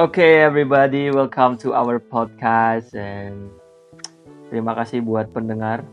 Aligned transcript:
Okay, 0.00 0.40
everybody, 0.40 1.12
welcome 1.12 1.58
to 1.60 1.76
our 1.76 2.00
podcast 2.00 2.94
and 2.94 3.50
terima 4.48 4.72
kasih 4.78 5.02
buat 5.04 5.28
pendengar 5.34 5.84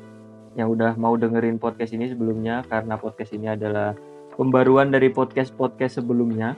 yang 0.57 0.73
udah 0.73 0.97
mau 0.97 1.13
dengerin 1.17 1.61
podcast 1.61 1.93
ini 1.93 2.09
sebelumnya 2.09 2.65
karena 2.65 2.97
podcast 2.97 3.35
ini 3.35 3.51
adalah 3.51 3.93
pembaruan 4.37 4.93
dari 4.93 5.09
podcast-podcast 5.09 5.99
sebelumnya. 6.01 6.53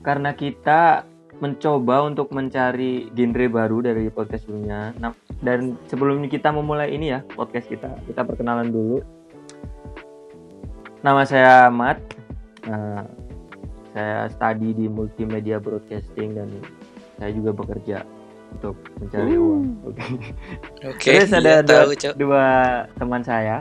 Karena 0.00 0.32
kita 0.32 1.04
mencoba 1.44 2.08
untuk 2.08 2.30
mencari 2.32 3.10
genre 3.12 3.46
baru 3.50 3.78
dari 3.84 4.08
podcast 4.08 4.46
sebelumnya. 4.46 4.96
Nah, 4.96 5.12
dan 5.44 5.76
sebelumnya 5.90 6.30
kita 6.30 6.54
memulai 6.54 6.94
ini 6.94 7.12
ya 7.12 7.20
podcast 7.36 7.66
kita, 7.68 7.90
kita 8.06 8.24
perkenalan 8.24 8.70
dulu. 8.70 9.04
Nama 11.04 11.22
saya 11.28 11.68
Mat. 11.68 12.00
Nah, 12.64 13.19
saya 14.00 14.32
study 14.32 14.72
di 14.72 14.86
multimedia 14.88 15.60
broadcasting 15.60 16.32
dan 16.32 16.48
saya 17.20 17.30
juga 17.36 17.52
bekerja 17.52 17.98
untuk 18.56 18.76
mencari 18.96 19.36
Uh. 19.36 19.44
uang. 19.44 19.64
Oke. 19.86 20.04
Oke, 20.88 21.12
Terus 21.20 21.32
ada 21.36 21.60
iya, 21.60 21.62
dua, 21.62 21.76
tahu, 21.84 21.90
Cok. 21.94 22.14
dua 22.16 22.46
teman 22.96 23.22
saya. 23.22 23.56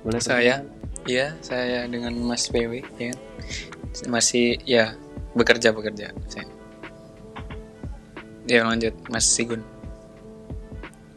Boleh 0.00 0.20
Saya, 0.20 0.64
iya, 1.04 1.36
saya 1.44 1.84
dengan 1.84 2.16
Mas 2.24 2.48
PW, 2.48 2.80
ya. 2.96 3.12
Masih, 4.08 4.56
ya, 4.64 4.96
bekerja 5.36 5.76
bekerja. 5.76 6.08
Saya. 6.24 6.48
Ya 8.48 8.64
lanjut, 8.64 8.96
Mas 9.12 9.28
Sigun. 9.28 9.60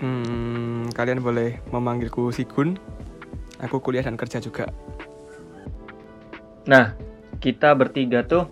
Hmm, 0.04 0.92
kalian 0.92 1.24
boleh 1.24 1.64
memanggilku 1.72 2.28
Sigun. 2.36 2.76
Aku 3.64 3.80
kuliah 3.80 4.04
dan 4.04 4.20
kerja 4.20 4.44
juga. 4.44 4.68
Nah, 6.64 6.96
kita 7.44 7.76
bertiga 7.76 8.24
tuh 8.24 8.48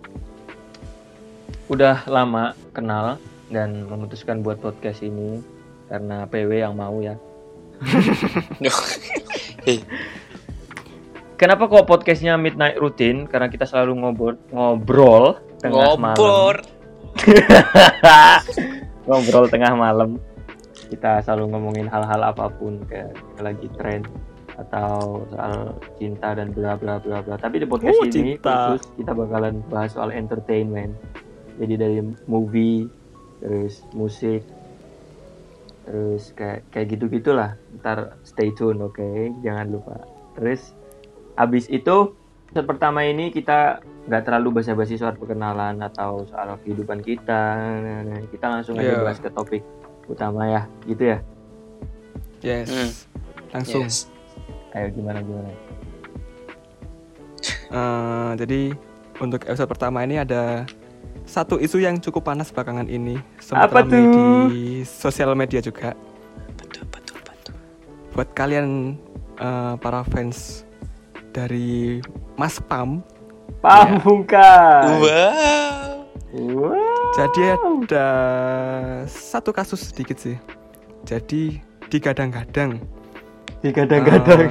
udah 1.72 2.04
lama 2.04 2.52
kenal 2.76 3.16
dan 3.48 3.88
memutuskan 3.88 4.44
buat 4.44 4.60
podcast 4.60 5.00
ini 5.00 5.40
karena 5.88 6.28
PW 6.28 6.60
yang 6.60 6.76
mau 6.76 7.00
ya. 7.00 7.16
Kenapa 11.40 11.66
kok 11.66 11.88
podcastnya 11.88 12.36
Midnight 12.36 12.76
Routine? 12.78 13.24
Karena 13.24 13.48
kita 13.48 13.64
selalu 13.64 13.98
ngobrol, 13.98 14.36
ngobrol 14.52 15.40
tengah 15.58 15.96
Ngobor. 15.96 16.60
malam. 16.60 16.62
ngobrol 19.08 19.48
tengah 19.48 19.72
malam. 19.72 20.20
Kita 20.92 21.24
selalu 21.24 21.56
ngomongin 21.56 21.88
hal-hal 21.88 22.20
apa 22.28 22.52
pun 22.52 22.84
kayak 22.86 23.16
lagi 23.40 23.66
tren 23.80 24.04
atau 24.56 25.24
soal 25.28 25.72
cinta 25.96 26.36
dan 26.36 26.52
bla 26.52 26.76
bla 26.76 26.98
bla 26.98 27.24
bla. 27.24 27.36
Tapi 27.36 27.62
di 27.62 27.66
podcast 27.66 27.96
Oh, 27.96 28.04
ini 28.04 28.36
cinta. 28.36 28.76
khusus 28.76 28.84
kita 28.96 29.12
bakalan 29.12 29.64
bahas 29.66 29.96
soal 29.96 30.12
entertainment. 30.12 30.92
Jadi 31.56 31.74
dari 31.76 31.96
movie, 32.26 32.88
terus 33.38 33.84
musik, 33.92 34.44
terus 35.84 36.32
kayak 36.32 36.64
kayak 36.70 36.86
gitu 36.90 37.04
gitulah. 37.08 37.56
Ntar 37.80 38.16
stay 38.22 38.52
tune, 38.52 38.80
oke? 38.80 39.02
Jangan 39.40 39.66
lupa. 39.68 39.96
Terus 40.36 40.72
Habis 41.32 41.64
itu 41.72 42.12
episode 42.52 42.68
pertama 42.68 43.08
ini 43.08 43.32
kita 43.32 43.80
nggak 44.04 44.28
terlalu 44.28 44.60
basa-basi 44.60 45.00
soal 45.00 45.16
perkenalan 45.16 45.80
atau 45.80 46.28
soal 46.28 46.60
kehidupan 46.60 47.00
kita. 47.00 47.56
Nah, 47.80 48.04
nah, 48.04 48.20
kita 48.28 48.52
langsung 48.52 48.76
aja 48.76 48.92
Iya. 48.92 49.00
bahas 49.00 49.16
ke 49.16 49.32
topik 49.32 49.64
utama 50.12 50.44
ya, 50.44 50.68
gitu 50.84 51.16
ya. 51.16 51.18
Yes. 52.44 52.68
Hmm. 52.68 52.90
Langsung. 53.48 53.88
Yes. 53.88 54.11
Ayo 54.72 54.88
gimana 54.96 55.20
gimana. 55.20 55.50
Eh, 57.72 58.30
jadi 58.36 58.60
untuk 59.20 59.44
episode 59.48 59.68
pertama 59.68 60.04
ini 60.04 60.20
ada 60.20 60.68
satu 61.24 61.56
isu 61.56 61.80
yang 61.80 61.96
cukup 62.00 62.28
panas 62.28 62.52
belakangan 62.52 62.88
ini. 62.88 63.16
Sempat 63.40 63.72
Apa 63.72 63.80
tuh? 63.84 64.48
di 64.52 64.84
sosial 64.84 65.32
media 65.32 65.64
juga. 65.64 65.96
Betul, 66.60 66.84
betul, 66.92 67.18
betul. 67.24 67.54
Buat 68.12 68.28
kalian 68.36 68.96
eh, 69.40 69.74
para 69.80 70.04
fans 70.04 70.68
dari 71.32 72.00
Mas 72.36 72.60
Pam, 72.60 73.00
Pamungkas. 73.64 75.00
Wow. 75.00 75.88
Wow. 76.32 77.12
jadi 77.12 77.60
ada 77.60 78.08
satu 79.04 79.52
kasus 79.52 79.92
sedikit 79.92 80.16
sih. 80.16 80.40
Jadi 81.04 81.60
digadang-gadang, 81.92 82.80
Digadang-gadang. 83.62 84.50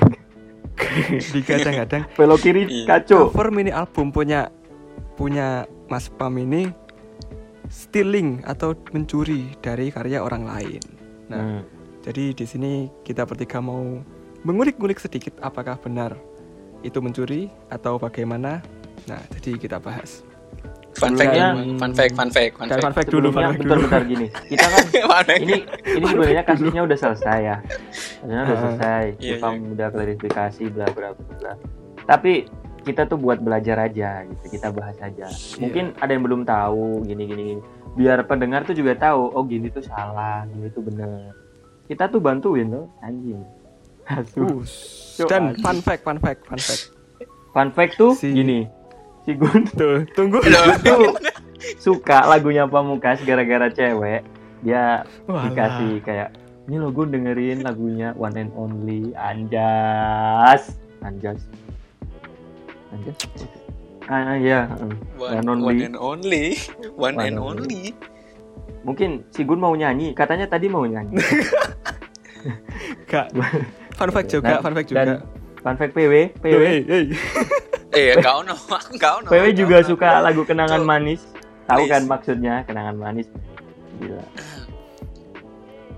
digadang-gadang 1.36 2.04
Belok 2.18 2.40
kiri 2.42 2.66
Iya. 2.66 2.86
kacau. 2.88 3.30
cover 3.30 3.54
mini 3.54 3.70
album 3.70 4.10
punya 4.10 4.50
punya 5.16 5.68
Mas 5.92 6.10
Pam 6.10 6.34
ini 6.40 6.72
stealing 7.72 8.44
atau 8.44 8.76
mencuri 8.92 9.56
dari 9.64 9.92
karya 9.94 10.20
orang 10.20 10.44
lain. 10.44 10.82
Hmm. 11.28 11.32
Nah, 11.32 11.62
jadi 12.04 12.36
di 12.36 12.46
sini 12.48 12.92
kita 13.06 13.24
bertiga 13.24 13.64
mau 13.64 14.02
mengulik-ngulik 14.44 15.00
sedikit 15.00 15.38
apakah 15.40 15.78
benar 15.80 16.18
itu 16.82 16.98
mencuri 17.00 17.48
atau 17.70 17.96
bagaimana. 18.02 18.60
Nah, 19.08 19.22
jadi 19.38 19.56
kita 19.56 19.78
bahas. 19.80 20.26
Fun 21.02 21.14
fact, 21.16 21.32
ya, 21.32 21.48
Sebelumnya- 21.50 21.80
fun 21.82 21.92
fact, 21.92 22.14
fun 22.14 22.30
fact, 22.30 22.52
fun 22.54 22.62
Dan 22.62 22.70
fact. 22.72 22.84
fun 22.84 22.94
fact 22.94 23.10
dulu, 23.10 23.28
fun 23.28 23.42
fact 23.42 23.50
dulu. 23.52 23.62
bentar-bentar 23.66 24.02
gini. 24.06 24.28
Kita 24.30 24.66
kan 24.68 24.84
ini 25.44 25.58
ini 25.90 26.06
sebenarnya 26.06 26.44
kasusnya 26.46 26.82
udah 26.84 26.98
selesai 27.00 27.40
ya. 27.42 27.58
Kasusnya 27.58 28.40
udah 28.40 28.54
Ah. 28.54 28.62
selesai. 28.62 29.04
Iya, 29.18 29.36
Ipam 29.36 29.54
udah 29.72 29.88
klarifikasi 29.90 30.64
bla 30.70 30.88
bla 30.88 31.10
bla. 31.14 31.54
Tapi 32.04 32.32
kita 32.82 33.06
tuh 33.06 33.18
buat 33.18 33.38
belajar 33.38 33.78
aja 33.80 34.26
gitu. 34.26 34.46
Kita 34.52 34.70
bahas 34.70 34.98
aja. 35.00 35.26
Mungkin 35.58 35.98
ada 35.98 36.12
yang 36.12 36.22
belum 36.22 36.42
tahu 36.44 37.02
gini 37.04 37.24
gini 37.26 37.44
gini. 37.48 37.62
Biar 37.92 38.24
pendengar 38.24 38.62
tuh 38.64 38.74
juga 38.74 38.94
tahu, 38.96 39.30
oh 39.30 39.44
gini 39.44 39.68
tuh 39.68 39.82
salah, 39.82 40.46
gini 40.48 40.70
tuh 40.70 40.82
bener. 40.82 41.34
Kita 41.86 42.08
tuh 42.08 42.18
bantuin 42.18 42.66
loh, 42.66 42.94
anjing. 43.00 43.42
Aduh. 44.08 44.64
Dan 45.26 45.54
fun 45.58 45.78
fact, 45.80 46.02
fun 46.02 46.18
fact, 46.18 46.46
fun 46.46 46.58
fact. 46.58 46.84
Fun 47.52 47.70
fact 47.70 47.94
tuh 47.96 48.14
Si- 48.14 48.32
gini. 48.32 48.64
Si 49.22 49.32
Gun 49.38 49.64
Tuh, 49.70 50.02
tunggu. 50.18 50.42
tuh 50.82 51.14
suka 51.78 52.26
lagunya 52.26 52.66
Pamungkas 52.66 53.22
gara-gara 53.22 53.70
cewek. 53.70 54.26
Dia 54.62 55.06
Walah. 55.26 55.46
dikasih 55.50 55.94
kayak 56.02 56.30
ini 56.66 56.78
lo 56.78 56.94
gue 56.94 57.06
dengerin 57.06 57.66
lagunya 57.66 58.14
One 58.14 58.38
and 58.38 58.54
Only 58.54 59.10
Anjas 59.18 60.78
Anjas 61.02 61.42
Anjas 62.94 63.18
ah 64.06 64.38
mm. 64.38 64.94
One, 65.18 65.42
One 65.42 65.48
only. 65.50 65.66
one 65.66 65.82
and 65.82 65.98
only. 65.98 66.46
One, 66.94 67.16
One 67.18 67.18
and 67.22 67.38
only. 67.42 67.66
only. 67.66 67.84
mungkin 68.82 69.22
si 69.30 69.42
Gun 69.42 69.62
mau 69.62 69.74
nyanyi 69.74 70.14
katanya 70.14 70.46
tadi 70.46 70.66
mau 70.66 70.86
nyanyi 70.86 71.18
Gak. 73.10 73.30
Fun 73.98 74.10
fact 74.10 74.30
juga, 74.30 74.58
Dan- 74.58 74.64
fun 74.66 74.74
fact 74.74 74.90
dan 74.90 75.06
juga. 75.06 75.18
fun 75.62 75.76
fact 75.78 75.94
PW 75.94 76.14
PW 76.42 76.64
Eh, 77.92 78.16
kau 78.18 78.40
no, 78.42 78.56
kau 78.98 79.20
no. 79.20 79.28
PW 79.28 79.52
kau 79.52 79.58
juga 79.58 79.78
no. 79.80 79.88
suka 79.88 80.10
lagu 80.20 80.42
kenangan 80.44 80.80
Cuk. 80.80 80.88
manis 80.88 81.22
tahu 81.66 81.84
kan 81.86 82.04
maksudnya 82.04 82.64
kenangan 82.64 82.96
manis 82.96 83.28
gila 83.98 84.24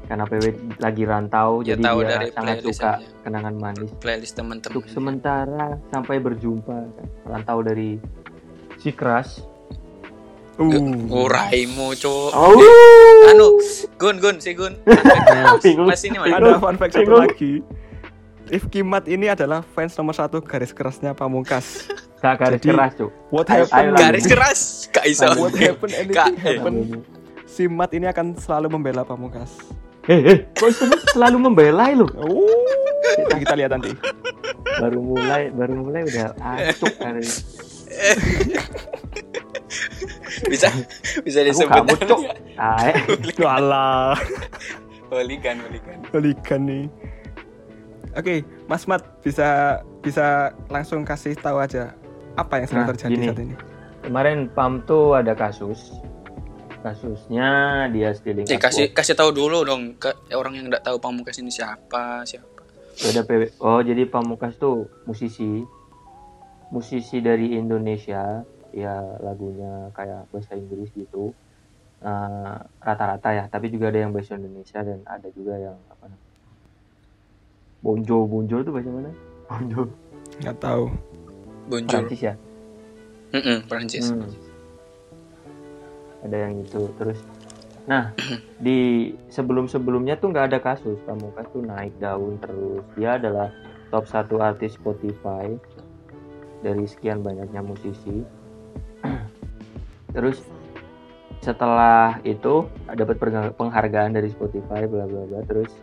karena 0.03 0.23
PW 0.25 0.45
lagi 0.77 1.03
rantau 1.03 1.51
Ya, 1.61 1.73
jadi 1.73 1.81
tahu 1.81 1.99
dia 1.99 2.09
dari 2.11 2.27
sangat 2.29 2.57
suka 2.61 2.91
aja. 2.91 3.07
kenangan 3.23 3.55
manis 3.55 3.89
playlist 3.97 4.33
teman-teman. 4.35 4.69
untuk 4.69 4.85
sementara 4.87 5.65
sampai 5.89 6.17
berjumpa 6.17 6.77
kan. 6.91 7.07
rantau 7.25 7.61
dari 7.61 7.97
si 8.77 8.89
keras 8.89 9.41
Uh. 10.53 10.69
Oh, 11.09 11.25
raimu, 11.25 11.97
cuk. 11.97 12.29
oh 12.29 12.53
Anu, 13.25 13.57
Gun, 13.97 14.21
Gun, 14.21 14.37
si 14.37 14.53
Gun. 14.53 14.77
Fun 14.85 15.01
fact-nya, 15.09 15.57
Bingung. 15.57 15.89
Mas 15.89 16.05
ini? 16.05 16.13
Ada 16.21 16.61
fun 16.61 16.77
fact 16.77 16.93
satu 16.93 17.25
lagi. 17.25 17.65
Ifki 18.53 18.85
Mat 18.85 19.09
ini 19.09 19.25
adalah 19.27 19.65
fans 19.65 19.97
nomor 19.97 20.13
satu 20.13 20.37
garis 20.39 20.69
kerasnya 20.69 21.11
Pamungkas. 21.11 21.89
gak 22.19 22.37
garis 22.37 22.61
Jadi- 22.61 22.69
keras 22.69 22.91
cuk 22.93 23.11
What 23.29 23.47
happened? 23.49 23.73
ayo, 23.73 23.89
Garis 23.97 24.25
keras, 24.25 24.59
gak 24.87 25.05
iso. 25.05 25.25
What 25.33 25.57
happened? 25.57 25.93
Kak, 26.07 26.27
Anything 26.29 26.37
eh. 26.37 26.55
happen? 26.55 26.73
Si 27.45 27.63
Mat 27.67 27.91
ini 27.91 28.05
akan 28.05 28.37
selalu 28.37 28.67
membela 28.71 29.01
Pamungkas. 29.01 29.57
eh 30.03 30.19
eh 30.21 30.37
kok 30.51 30.67
selalu, 30.69 30.97
selalu 31.09 31.37
membela 31.39 31.87
lo 31.91 32.05
Oh, 32.13 32.43
kita, 33.17 33.35
kita 33.39 33.53
lihat 33.55 33.71
nanti. 33.71 33.95
baru 34.75 34.99
mulai 34.99 35.47
baru 35.49 35.73
mulai 35.79 36.01
udah 36.03 36.27
acuk 36.35 36.93
hari 36.99 37.23
ini. 37.23 38.55
bisa 40.43 40.67
bisa 41.21 41.39
aku 41.39 41.47
disebut 41.47 41.71
kamu 41.71 41.95
cuk 42.03 42.19
ah 42.57 42.77
eh. 42.83 42.95
Walah, 43.37 44.13
Holigan, 45.07 45.55
holigan. 45.61 45.97
holigan 46.09 46.61
nih. 46.63 46.83
Oke, 48.13 48.35
Mas 48.65 48.85
Mat 48.85 49.01
bisa 49.19 49.79
bisa 49.99 50.25
langsung 50.67 51.01
kasih 51.01 51.33
tahu 51.33 51.57
aja 51.57 51.97
apa 52.33 52.61
yang 52.61 52.67
sedang 52.67 52.83
Nah, 52.83 52.91
terjadi 52.93 53.11
gini. 53.11 53.25
saat 53.25 53.39
ini. 53.39 53.55
kemarin 54.01 54.37
Pam 54.47 54.83
tuh 54.83 55.15
ada 55.15 55.31
kasus 55.31 55.95
kasusnya 56.83 57.47
dia 57.87 58.11
stealing 58.11 58.43
Eh, 58.45 58.59
kasih 58.59 58.91
kasih 58.91 59.15
tahu 59.15 59.31
dulu 59.31 59.63
dong 59.63 59.95
ke 59.95 60.11
orang 60.31 60.53
yang 60.53 60.65
nggak 60.67 60.83
tahu 60.83 60.99
Pamungkas 60.99 61.39
ini 61.39 61.47
siapa, 61.47 62.21
siapa. 62.23 62.45
Beda 62.93 63.23
PW. 63.23 63.57
Oh, 63.57 63.79
jadi 63.79 64.03
Pamungkas 64.05 64.53
tuh 64.55 64.85
musisi. 65.03 65.63
Musisi 66.69 67.17
dari 67.17 67.53
Indonesia 67.53 68.41
ya 68.69 68.93
lagunya 69.19 69.87
kayak 69.91 70.29
bahasa 70.29 70.53
Inggris 70.53 70.89
gitu 70.91 71.33
Eh, 72.03 72.55
rata-rata 72.81 73.31
ya 73.31 73.47
tapi 73.47 73.71
juga 73.71 73.87
ada 73.87 73.95
yang 73.95 74.11
bahasa 74.11 74.35
Indonesia 74.35 74.75
dan 74.77 74.99
ada 75.07 75.23
juga 75.31 75.55
yang 75.55 75.79
apa 75.87 76.11
namanya 76.11 76.32
Bonjo 77.83 78.23
Bonjo 78.25 78.63
itu 78.63 78.71
bahasa 78.71 78.89
mana 78.89 79.11
Bonjo 79.51 79.91
nggak 80.39 80.57
tahu 80.63 80.87
Bonjour. 81.67 81.91
Prancis 81.91 82.21
ya 82.23 82.35
Mm-mm, 83.33 83.65
Prancis. 83.65 84.13
Hmm. 84.13 84.29
Ada 86.21 86.37
yang 86.47 86.61
itu 86.61 86.85
terus. 87.01 87.17
Nah 87.89 88.13
di 88.65 89.09
sebelum 89.33 89.65
sebelumnya 89.65 90.21
tuh 90.21 90.29
nggak 90.29 90.53
ada 90.53 90.59
kasus 90.61 91.01
Pamungkas 91.01 91.49
tuh 91.49 91.65
naik 91.65 91.97
daun 91.97 92.37
terus. 92.37 92.85
Dia 92.93 93.17
adalah 93.17 93.49
top 93.89 94.05
satu 94.05 94.37
artis 94.37 94.77
Spotify 94.77 95.49
dari 96.61 96.85
sekian 96.85 97.25
banyaknya 97.25 97.65
musisi. 97.65 98.21
terus 100.15 100.45
setelah 101.41 102.21
itu 102.21 102.69
dapat 102.93 103.17
penghargaan 103.57 104.13
dari 104.13 104.29
Spotify 104.29 104.85
bla 104.85 105.09
bla 105.09 105.25
bla 105.25 105.41
terus 105.43 105.73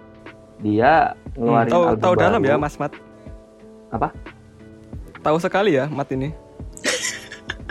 dia 0.61 1.15
Hmm, 1.31 1.47
ngeluarin 1.47 1.71
tahu 1.71 1.83
album 1.87 2.01
tahu 2.01 2.15
dalam 2.17 2.41
baru. 2.41 2.51
ya 2.51 2.57
Mas 2.57 2.75
Mat 2.77 2.93
Apa? 3.89 4.09
tahu 5.21 5.37
sekali 5.37 5.71
ya 5.73 5.87
Mat 5.87 6.11
ini 6.11 6.29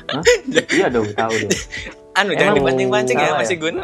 Hah? 0.09 0.23
iya 0.69 0.87
dong 0.87 1.09
tahu 1.13 1.33
dong 1.37 1.53
Anu 2.11 2.29
Emang 2.29 2.39
jangan 2.41 2.53
dipancing-pancing 2.57 3.15
ya, 3.15 3.21
salah 3.21 3.31
ya? 3.31 3.39
masih 3.39 3.57
Gun. 3.57 3.75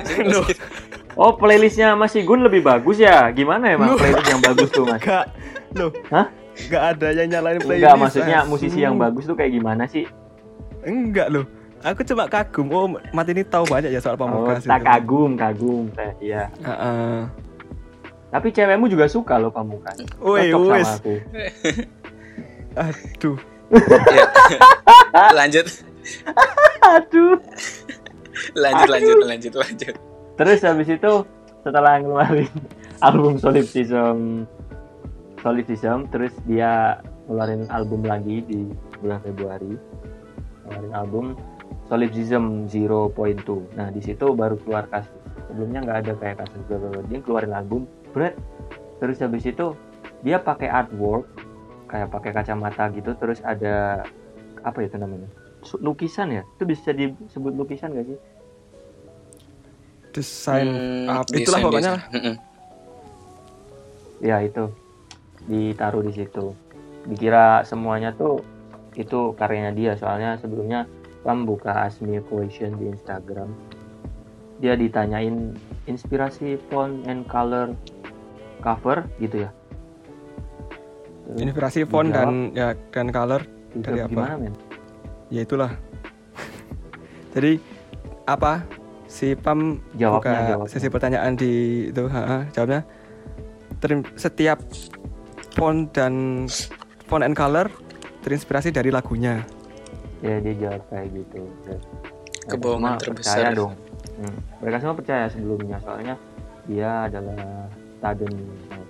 Oh 1.16 1.32
playlistnya 1.32 1.88
Mas 1.94 2.12
Igun 2.14 2.42
lebih 2.42 2.60
bagus 2.62 2.98
ya? 2.98 3.30
Gimana 3.30 3.72
emang 3.72 3.94
Loh. 3.94 3.98
playlist 3.98 4.28
yang 4.28 4.42
bagus 4.42 4.70
tuh 4.70 4.84
Mas? 4.84 5.00
Gak 5.00 5.26
loh 5.74 5.92
Hah? 6.10 6.28
Gak 6.68 6.84
ada 6.92 7.08
yang 7.14 7.28
nyalain 7.30 7.58
playlist 7.58 7.86
Enggak 7.86 7.98
maksudnya 8.02 8.38
asu. 8.42 8.50
musisi 8.50 8.80
yang 8.80 8.96
bagus 8.96 9.24
tuh 9.24 9.34
kayak 9.34 9.54
gimana 9.54 9.86
sih? 9.86 10.04
Enggak 10.82 11.30
loh 11.30 11.46
Aku 11.82 12.02
cuma 12.02 12.26
kagum 12.26 12.68
Oh 12.70 12.86
Mat 13.12 13.28
ini 13.28 13.42
tahu 13.42 13.64
banyak 13.64 13.88
ya 13.90 14.00
soal 14.00 14.16
Oh, 14.16 14.20
Pamungkas 14.20 14.64
tak 14.64 14.76
itu. 14.76 14.88
kagum, 14.90 15.32
kagum. 15.36 15.84
Teh, 15.92 16.12
Iya. 16.20 16.50
Heeh. 16.60 17.20
Tapi 18.26 18.48
cewekmu 18.52 18.86
juga 18.88 19.06
suka 19.06 19.38
loh 19.38 19.50
Pamungkas. 19.50 20.02
Woi, 20.20 20.50
Cocok 20.50 20.62
sama 20.62 20.74
wes. 20.74 20.90
aku. 21.00 21.14
Aduh 22.86 23.38
Ya. 24.14 24.26
lanjut, 25.42 25.66
Aduh. 26.86 27.42
lanjut, 28.54 28.86
Aduh. 28.86 28.94
lanjut, 28.94 29.18
lanjut, 29.26 29.54
lanjut. 29.58 29.96
Terus 30.38 30.60
habis 30.62 30.86
itu 30.86 31.14
setelah 31.66 31.98
ngeluarin 31.98 32.46
album 33.08 33.42
Solipsism 33.42 34.46
Solipsism 35.42 36.06
terus 36.14 36.34
dia 36.46 37.02
ngeluarin 37.26 37.66
album 37.74 38.06
lagi 38.06 38.46
di 38.46 38.70
bulan 39.02 39.18
Februari. 39.26 39.74
Ngeluarin 40.70 40.94
album 40.94 41.26
Solipsism 41.90 42.70
0.2. 42.70 43.18
Nah, 43.78 43.90
di 43.90 44.02
situ 44.02 44.30
baru 44.34 44.62
keluar 44.62 44.86
kasus. 44.90 45.10
Sebelumnya 45.50 45.86
nggak 45.86 45.98
ada 46.06 46.14
kayak 46.18 46.38
kasus. 46.46 46.62
Dia 47.10 47.20
keluarin 47.22 47.54
album, 47.54 47.86
Bret. 48.16 48.40
Terus 49.04 49.20
habis 49.20 49.44
itu 49.44 49.76
dia 50.24 50.40
pakai 50.40 50.72
artwork 50.72 51.28
kayak 51.92 52.10
pakai 52.10 52.32
kacamata 52.32 52.90
gitu 52.96 53.12
terus 53.20 53.44
ada 53.44 54.08
apa 54.64 54.80
itu 54.82 54.96
namanya? 54.96 55.28
Lukisan 55.84 56.32
ya? 56.32 56.44
Itu 56.56 56.64
bisa 56.64 56.96
disebut 56.96 57.54
lukisan 57.54 57.92
gak 57.94 58.08
sih? 58.08 58.20
Desain 60.16 60.66
Hmm, 60.66 61.12
apa 61.12 61.28
desain, 61.28 61.44
Itulah 61.44 61.60
pokoknya 61.60 61.94
desain. 62.10 62.36
Ya 64.24 64.40
itu 64.42 64.72
ditaruh 65.46 66.02
di 66.08 66.16
situ. 66.16 66.56
Dikira 67.06 67.62
semuanya 67.68 68.16
tuh 68.16 68.42
itu 68.96 69.36
karyanya 69.36 69.76
dia. 69.76 69.94
Soalnya 70.00 70.40
sebelumnya 70.40 70.88
Pam 71.22 71.44
buka 71.44 71.90
Asmi 71.90 72.22
Equation 72.22 72.78
di 72.80 72.90
Instagram. 72.96 73.52
Dia 74.64 74.78
ditanyain 74.80 75.52
inspirasi 75.86 76.56
font 76.72 77.04
and 77.10 77.28
color 77.28 77.76
cover 78.60 79.08
gitu 79.18 79.44
ya. 79.44 79.50
Terus 81.26 81.42
Inspirasi 81.42 81.80
font 81.84 82.06
dijawab, 82.06 82.28
dan 82.30 82.32
ya 82.54 82.68
dan 82.90 83.08
color 83.10 83.42
dari 83.76 84.00
apa? 84.00 84.10
gimana 84.10 84.36
men? 84.40 84.54
ya 85.28 85.42
itulah 85.42 85.72
jadi 87.34 87.58
apa 88.24 88.62
si 89.06 89.34
Pam 89.34 89.82
Jawabnya, 89.92 90.22
buka 90.22 90.32
jawabnya. 90.48 90.70
sesi 90.70 90.88
pertanyaan 90.88 91.34
di 91.34 91.54
itu 91.90 92.04
ha, 92.06 92.46
jawabnya 92.52 92.86
terim- 93.80 94.06
setiap 94.14 94.62
font 95.52 95.90
dan 95.90 96.46
font 97.04 97.22
and 97.22 97.34
color 97.34 97.68
terinspirasi 98.22 98.70
dari 98.70 98.90
lagunya 98.90 99.42
Ya 100.22 100.38
dia 100.40 100.54
jawab 100.56 100.82
kayak 100.88 101.12
gitu. 101.12 101.38
Kebohongan 102.48 102.98
terbesar. 102.98 103.46
Percaya 103.46 103.50
dong. 103.54 103.74
Hmm, 104.16 104.38
Mereka 104.58 104.78
semua 104.80 104.96
percaya 104.96 105.26
sebelumnya 105.28 105.78
soalnya 105.78 106.16
dia 106.66 107.06
adalah 107.06 107.70
eh, 108.04 108.86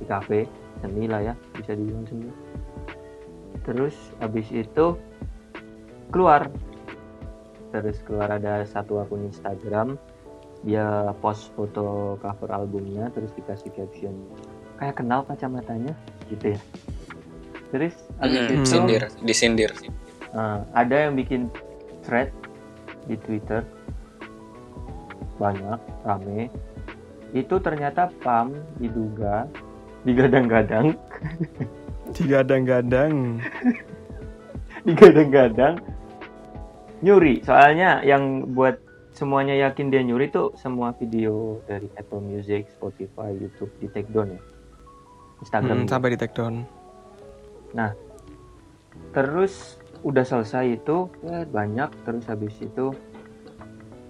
di 0.00 0.04
kafe. 0.04 0.40
Seni 0.82 1.06
lah 1.06 1.22
ya 1.22 1.34
bisa 1.54 1.78
dibilang 1.78 2.06
seni. 2.10 2.30
Terus 3.62 3.94
habis 4.18 4.50
itu 4.50 4.98
keluar. 6.10 6.50
Terus 7.70 8.02
keluar 8.04 8.28
ada 8.34 8.66
satu 8.66 8.98
akun 9.00 9.30
Instagram. 9.30 9.94
Dia 10.62 11.10
post 11.18 11.50
foto 11.54 12.18
cover 12.22 12.50
albumnya 12.54 13.10
terus 13.10 13.34
dikasih 13.34 13.74
caption 13.74 14.14
kayak 14.78 14.98
kenal 14.98 15.22
kacamatanya 15.26 15.94
gitu 16.26 16.58
ya. 16.58 16.60
Terus 17.70 17.94
habis 18.18 18.38
Mm-mm, 18.42 18.54
itu 18.58 18.66
Sindir, 18.66 19.02
disindir. 19.22 19.70
Nah, 20.34 20.66
ada 20.74 21.08
yang 21.08 21.14
bikin 21.14 21.46
thread 22.02 22.34
di 23.06 23.14
Twitter. 23.22 23.62
Banyak 25.38 25.78
rame 26.06 26.50
itu 27.32 27.56
ternyata 27.60 28.12
Pam 28.20 28.52
diduga 28.76 29.48
digadang-gadang. 30.04 30.96
Digadang-gadang. 32.12 33.40
Digadang-gadang. 34.86 35.74
Nyuri. 37.00 37.40
Soalnya 37.42 38.02
yang 38.04 38.52
buat 38.52 38.78
semuanya 39.12 39.54
yakin 39.68 39.92
dia 39.92 40.02
nyuri 40.02 40.28
tuh 40.32 40.52
semua 40.58 40.92
video 40.96 41.60
dari 41.68 41.86
Apple 41.96 42.20
Music, 42.24 42.68
Spotify, 42.72 43.32
YouTube 43.32 43.72
di 43.78 43.86
take 43.90 44.10
down 44.10 44.36
ya. 44.36 44.42
Instagram 45.42 45.86
Hmm, 45.86 45.90
sampai 45.90 46.14
di 46.14 46.18
take 46.18 46.34
down. 46.34 46.66
Terus 49.12 49.78
udah 50.02 50.24
selesai 50.26 50.82
itu 50.82 51.08
ya 51.22 51.46
banyak. 51.46 51.90
Terus 52.04 52.24
habis 52.26 52.54
itu 52.60 52.94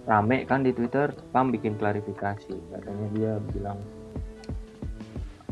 rame 0.04 0.42
kan 0.44 0.61
di 0.61 0.71
Twitter 0.71 1.11
Pam 1.30 1.49
bikin 1.49 1.75
klarifikasi 1.75 2.50
katanya 2.71 3.06
dia 3.12 3.32
bilang 3.50 3.78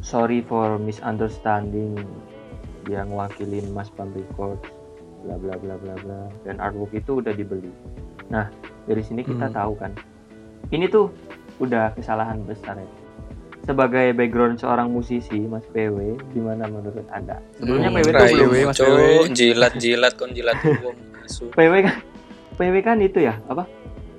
sorry 0.00 0.40
for 0.40 0.75
misunderstanding 0.76 1.95
dia 2.83 3.04
ngewakilin 3.04 3.69
Mas 3.71 3.90
Pam 3.90 4.11
Records 4.11 4.64
bla 5.21 5.37
bla 5.37 5.54
bla 5.54 5.76
bla 5.76 5.95
bla 5.97 6.21
dan 6.42 6.57
artwork 6.59 6.90
itu 6.92 7.21
udah 7.21 7.30
dibeli 7.30 7.69
nah 8.26 8.49
dari 8.85 9.00
sini 9.00 9.21
kita 9.21 9.47
Hmm. 9.47 9.54
tahu 9.54 9.73
kan 9.76 9.92
ini 10.71 10.88
tuh 10.88 11.12
udah 11.59 11.92
kesalahan 11.92 12.40
besar 12.42 12.75
ya 12.75 12.88
sebagai 13.61 14.16
background 14.16 14.57
seorang 14.57 14.88
musisi 14.88 15.37
Mas 15.42 15.62
PW 15.69 16.16
gimana 16.33 16.64
menurut 16.64 17.04
anda 17.09 17.38
sebelumnya 17.54 17.92
Hmm, 17.92 17.99
PW 17.99 18.09
rayu, 18.09 18.25
belum 18.25 18.49
PW, 18.49 18.54
Mas. 18.64 18.78
PW. 18.78 18.99
jilat 19.30 19.75
jilat 19.76 20.12
kon 20.16 20.33
jilat. 20.33 20.57
PW 21.57 21.73
kan 21.85 21.97
PW 22.57 22.75
kan 22.80 22.97
itu 22.99 23.21
ya 23.21 23.37
apa 23.47 23.69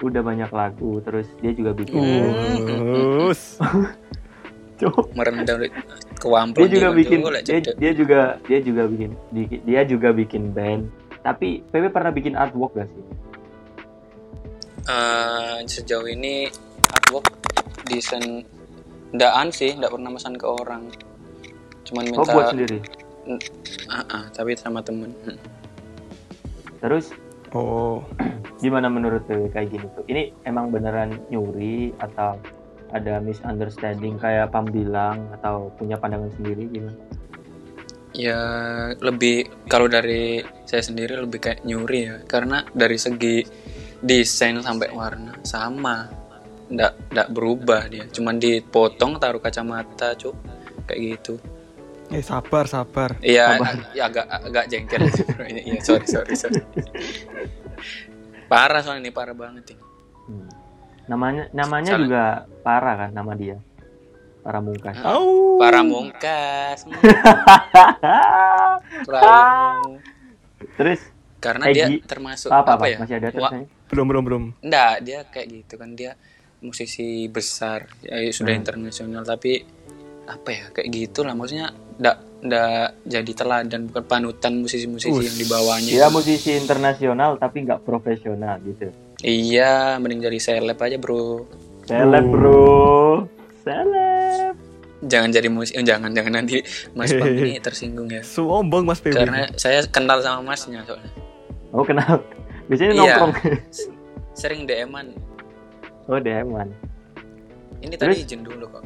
udah 0.01 0.19
banyak 0.19 0.49
lagu 0.49 0.97
terus 1.01 1.29
dia 1.39 1.51
juga 1.51 1.71
bikin 1.71 1.95
Hmm. 1.95 3.25
Us. 3.25 3.57
Cuk. 4.81 5.13
merendah 5.13 5.61
dia 5.61 6.65
juga 6.67 6.89
bikin 6.91 7.19
dia, 7.21 7.59
dia 7.61 7.91
juga 7.93 8.19
dia 8.41 8.59
juga 8.59 8.83
bikin 8.85 9.09
di- 9.29 9.61
dia 9.61 9.81
juga 9.85 10.09
bikin 10.09 10.49
band 10.49 10.89
tapi 11.21 11.61
PW 11.69 11.85
pernah 11.87 12.09
bikin 12.09 12.33
artwork 12.33 12.73
gak 12.73 12.89
sih 12.89 13.03
Eh, 14.81 15.57
sejauh 15.63 16.09
ini 16.09 16.49
artwork 16.89 17.29
desain 17.85 18.41
ndaan 19.13 19.53
sih 19.53 19.77
ndak 19.77 19.93
pernah 19.93 20.09
pesan 20.09 20.33
ke 20.33 20.47
orang 20.47 20.89
cuman 21.83 22.03
oh 22.07 22.09
minta 22.17 22.31
buat 22.31 22.49
sendiri 22.49 22.81
Ah, 23.85 24.01
ah, 24.09 24.23
tapi 24.33 24.57
sama 24.57 24.81
temen 24.81 25.13
Hmm. 25.21 25.37
terus 26.81 27.13
oh. 27.55 28.03
Gimana 28.61 28.87
menurut 28.93 29.25
PW 29.25 29.49
kayak 29.49 29.73
gini 29.73 29.87
tuh? 29.97 30.05
Ini 30.05 30.45
emang 30.45 30.69
beneran 30.69 31.17
nyuri 31.33 31.91
atau 31.97 32.37
ada 32.91 33.23
misunderstanding 33.23 34.19
kayak 34.19 34.51
Pam 34.51 34.67
bilang 34.67 35.31
atau 35.39 35.71
punya 35.79 35.97
pandangan 35.97 36.29
sendiri 36.37 36.69
gimana? 36.69 36.99
Ya 38.11 38.41
lebih 38.99 39.47
kalau 39.71 39.87
dari 39.87 40.43
saya 40.67 40.83
sendiri 40.83 41.15
lebih 41.17 41.39
kayak 41.41 41.63
nyuri 41.65 41.99
ya. 42.05 42.15
Karena 42.27 42.61
dari 42.69 42.99
segi 42.99 43.41
desain 44.03 44.59
sampai 44.61 44.89
warna 44.91 45.39
sama. 45.41 46.05
Ndak 46.69 47.15
ndak 47.15 47.27
berubah 47.33 47.87
dia. 47.89 48.05
Cuman 48.11 48.37
dipotong 48.37 49.17
taruh 49.17 49.41
kacamata 49.41 50.13
cuk. 50.13 50.35
Kayak 50.85 50.99
gitu 51.17 51.39
eh 52.11 52.21
sabar 52.21 52.65
sabar 52.65 53.15
iya 53.19 53.55
Sabar. 53.55 53.73
ya 53.91 54.03
agak 54.05 54.25
agak 54.27 54.63
jengkel 54.67 55.01
sih 55.07 55.23
bro. 55.23 55.43
Iya, 55.43 55.61
iya 55.65 55.79
sorry 55.79 56.05
sorry 56.05 56.33
sorry 56.33 56.59
parah 58.45 58.79
soalnya 58.79 59.01
ini 59.01 59.11
parah 59.11 59.33
banget 59.33 59.63
ini 59.69 59.83
Hmm. 60.21 60.47
Namanya 61.03 61.49
namanya 61.51 61.91
Salah. 61.91 61.99
juga 61.99 62.23
parah 62.61 62.93
kan 62.95 63.09
nama 63.11 63.33
dia. 63.33 63.57
Para 64.39 64.57
mungkas. 64.57 64.95
Au. 65.01 65.57
para 65.57 65.81
mungkas 65.81 66.85
terlalu 69.01 69.97
Terus 70.73 70.99
karena 71.37 71.65
Egi. 71.67 71.75
dia 71.75 71.87
termasuk 72.05 72.49
apa, 72.49 72.61
apa, 72.69 72.71
apa, 72.75 72.85
ya 72.85 72.97
masih 72.97 73.15
ada 73.17 73.27
terusnya? 73.29 73.65
Belum 73.87 74.05
belum 74.05 74.23
belum. 74.23 74.43
enggak 74.61 74.93
dia 75.01 75.19
kayak 75.25 75.47
gitu 75.51 75.73
kan 75.75 75.89
dia 75.93 76.13
musisi 76.59 77.25
besar 77.27 77.89
ya, 77.99 78.21
sudah 78.29 78.53
Hmm. 78.53 78.61
internasional 78.61 79.23
tapi 79.23 79.65
apa 80.31 80.49
ya 80.49 80.63
kayak 80.71 80.87
gitulah 80.89 81.31
maksudnya 81.31 81.69
enggak 81.95 82.17
enggak 82.41 82.85
jadi 83.03 83.31
teladan 83.33 83.81
bukan 83.85 84.03
panutan 84.03 84.53
musisi-musisi 84.57 85.11
Us. 85.11 85.23
yang 85.23 85.37
di 85.37 85.45
bawahnya 85.45 85.91
Dia 85.91 86.07
musisi 86.07 86.51
internasional 86.53 87.35
tapi 87.35 87.61
nggak 87.61 87.81
profesional 87.81 88.57
gitu. 88.61 88.89
iya 89.19 89.95
mending 89.95 90.23
jadi 90.23 90.39
seleb 90.39 90.77
aja 90.77 90.95
bro 90.95 91.45
Seleb 91.83 92.23
Oh. 92.23 92.31
bro. 92.31 92.63
Seleb. 93.59 94.53
jangan 95.03 95.29
jadi 95.29 95.47
musik 95.47 95.73
eh, 95.73 95.83
jangan 95.83 96.09
jangan 96.09 96.33
nanti 96.35 96.61
mas 96.91 97.11
Pam 97.11 97.27
ini 97.27 97.57
tersinggung 97.65 98.07
ya 98.07 98.21
Sombong 98.21 98.85
Mas 98.85 98.97
PB. 98.99 99.11
karena 99.11 99.49
saya 99.55 99.81
kenal 99.85 100.19
sama 100.19 100.41
masnya 100.47 100.81
soalnya 100.81 101.09
Oh 101.69 101.81
kenal. 101.81 102.19
Biasanya 102.67 102.91
Iya. 102.93 102.99
nongkrong. 103.17 103.33
sering 104.33 104.61
DM-an 104.63 105.07
oh 106.05 106.17
DM-an. 106.17 106.67
ini 107.79 107.93
tadi 107.93 108.13
Terus? 108.13 108.25
izin 108.25 108.41
dulu 108.41 108.65
kok 108.69 108.83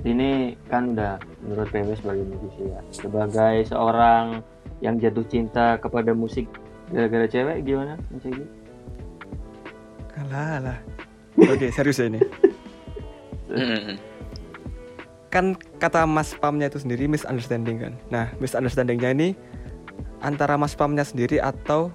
Ini 0.00 0.56
kan 0.72 0.96
udah 0.96 1.20
menurut 1.44 1.68
PW 1.68 1.92
sebagai 2.00 2.24
musisi 2.24 2.72
ya. 2.72 2.80
Sebagai 2.88 3.68
seorang 3.68 4.40
yang 4.80 4.96
jatuh 4.96 5.24
cinta 5.28 5.76
kepada 5.76 6.16
musik 6.16 6.48
gara-gara 6.88 7.28
cewek 7.28 7.68
gimana 7.68 8.00
Mas 8.08 8.24
Egi? 8.24 8.44
Alah, 10.24 10.50
alah. 10.60 10.78
Oke, 11.36 11.68
serius 11.68 12.00
ya 12.00 12.08
ini. 12.08 12.20
Kan 15.28 15.54
kata 15.78 16.08
Mas 16.08 16.32
Pamnya 16.34 16.72
itu 16.72 16.80
sendiri 16.80 17.06
misunderstanding 17.06 17.76
kan. 17.78 17.92
Nah, 18.08 18.26
misunderstandingnya 18.40 19.12
ini 19.14 19.28
antara 20.24 20.56
Mas 20.56 20.72
Pamnya 20.72 21.04
sendiri 21.04 21.38
atau 21.38 21.92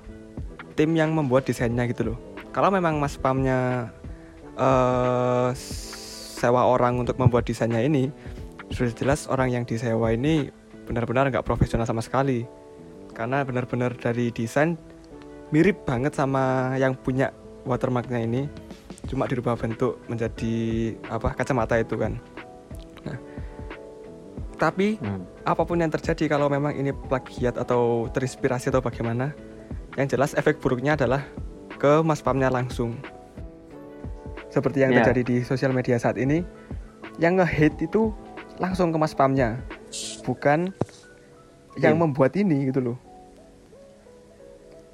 tim 0.78 0.94
yang 0.94 1.12
membuat 1.12 1.50
desainnya 1.50 1.90
gitu 1.90 2.14
loh. 2.14 2.18
Kalau 2.54 2.70
memang 2.70 3.02
Mas 3.02 3.18
Pamnya 3.18 3.90
eh 4.56 5.52
sewa 6.36 6.68
orang 6.68 7.00
untuk 7.00 7.16
membuat 7.16 7.48
desainnya 7.48 7.80
ini, 7.80 8.12
sudah 8.76 8.92
jelas 8.92 9.32
orang 9.32 9.56
yang 9.56 9.64
disewa 9.64 10.12
ini 10.12 10.52
benar-benar 10.84 11.32
nggak 11.32 11.48
profesional 11.48 11.88
sama 11.88 12.04
sekali. 12.04 12.44
Karena 13.16 13.48
benar-benar 13.48 13.96
dari 13.96 14.36
desain 14.36 14.76
mirip 15.56 15.88
banget 15.88 16.12
sama 16.12 16.76
yang 16.76 17.00
punya 17.00 17.32
watermarknya 17.64 18.20
ini, 18.20 18.52
cuma 19.08 19.32
dirubah 19.32 19.56
bentuk 19.56 20.04
menjadi 20.12 20.56
apa 21.08 21.32
kacamata 21.40 21.80
itu 21.80 21.96
kan. 21.96 22.20
Nah, 23.08 23.18
tapi 24.60 25.00
Hmm. 25.00 25.24
apa 25.48 25.64
pun 25.64 25.80
yang 25.80 25.92
terjadi 25.92 26.36
kalau 26.36 26.52
memang 26.52 26.76
ini 26.76 26.92
plagiat 26.92 27.56
atau 27.56 28.12
terinspirasi 28.12 28.68
atau 28.72 28.84
bagaimana 28.84 29.32
yang 29.96 30.08
jelas 30.12 30.36
efek 30.36 30.60
buruknya 30.60 31.00
adalah 31.00 31.24
ke 31.80 32.04
mas 32.04 32.20
pamnya 32.20 32.52
langsung 32.52 33.00
seperti 34.56 34.88
yang 34.88 34.96
Iya. 34.96 35.04
terjadi 35.04 35.22
di 35.28 35.38
sosial 35.44 35.76
media 35.76 36.00
saat 36.00 36.16
ini 36.16 36.40
yang 37.20 37.36
nge-hate 37.36 37.76
itu 37.84 38.16
langsung 38.56 38.88
ke 38.90 38.98
mas 38.98 39.12
pamnya 39.12 39.60
bukan 40.24 40.72
yang 41.76 42.00
Iya. 42.00 42.02
membuat 42.08 42.32
ini 42.40 42.72
gitu 42.72 42.80
loh 42.80 42.98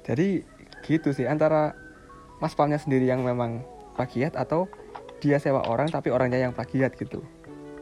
jadi 0.02 0.42
gitu 0.82 1.14
sih 1.14 1.30
antara 1.30 1.78
mas 2.42 2.58
pamnya 2.58 2.74
sendiri 2.74 3.06
yang 3.06 3.22
memang 3.22 3.62
plagiat 3.94 4.34
atau 4.34 4.66
dia 5.22 5.38
sewa 5.38 5.62
orang 5.70 5.86
tapi 5.86 6.10
orangnya 6.10 6.42
yang 6.42 6.50
plagiat 6.50 6.98
gitu 6.98 7.22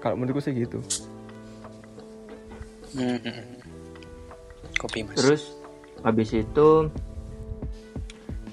kalau 0.05 0.21
menurutku 0.21 0.45
sih 0.45 0.53
gitu 0.53 0.85
Mm-mm. 2.93 3.57
kopi 4.77 5.01
mas 5.09 5.17
Terus 5.17 5.43
habis 6.05 6.29
itu 6.37 6.93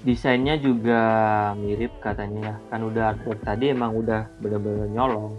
desainnya 0.07 0.55
juga 0.55 1.01
mirip 1.59 1.91
katanya 1.99 2.39
ya. 2.39 2.55
Kan 2.71 2.87
udah 2.87 3.11
artwork 3.11 3.43
tadi 3.43 3.75
emang 3.75 3.91
udah 3.91 4.31
bener-bener 4.39 4.87
nyolong. 4.87 5.35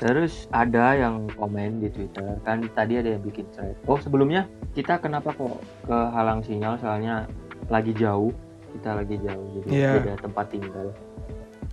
Terus 0.00 0.48
ada 0.48 0.96
yang 0.96 1.28
komen 1.36 1.84
di 1.84 1.92
Twitter 1.92 2.40
kan 2.40 2.64
tadi 2.72 2.96
ada 2.96 3.20
yang 3.20 3.22
bikin 3.22 3.44
thread. 3.52 3.76
Oh 3.84 4.00
sebelumnya 4.00 4.48
kita 4.72 4.96
kenapa 4.96 5.36
kok 5.36 5.60
kehalang 5.84 6.40
sinyal 6.40 6.80
soalnya 6.80 7.28
lagi 7.68 7.92
jauh 7.92 8.32
kita 8.70 8.96
lagi 8.96 9.18
jauh 9.20 9.46
jadi 9.60 9.68
Iya. 9.68 9.90
beda 10.00 10.14
tempat 10.22 10.46
tinggal. 10.50 10.88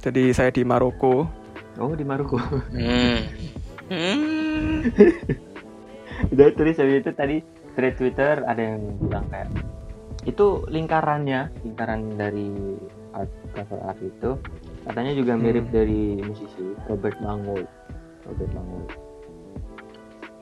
jadi 0.01 0.24
saya 0.34 0.50
di 0.53 0.62
Maroko 0.65 1.25
Oh 1.77 1.94
di 1.94 2.01
Maroko. 2.01 2.41
Hmm. 2.74 3.22
Hmm. 3.88 4.82
udah 6.34 6.48
terus 6.58 6.82
habis 6.82 7.06
itu 7.06 7.12
tadi 7.13 7.38
thread 7.77 7.94
Twitter 8.01 8.41
ada 8.50 8.58
yang 8.58 8.82
bilang 8.98 9.25
kayak 9.29 9.48
itu 10.27 10.67
lingkarannya 10.67 11.55
lingkaran 11.63 12.19
dari 12.19 12.51
art 13.15 13.31
cover 13.55 13.79
art 13.88 14.00
itu 14.03 14.36
katanya 14.84 15.15
juga 15.15 15.39
mirip 15.39 15.72
Hmm. 15.72 15.74
dari 15.74 16.19
musisi 16.19 16.75
Robert 16.86 17.17
Mangold 17.24 17.67
Robert 18.27 18.51
Mangold. 18.51 18.89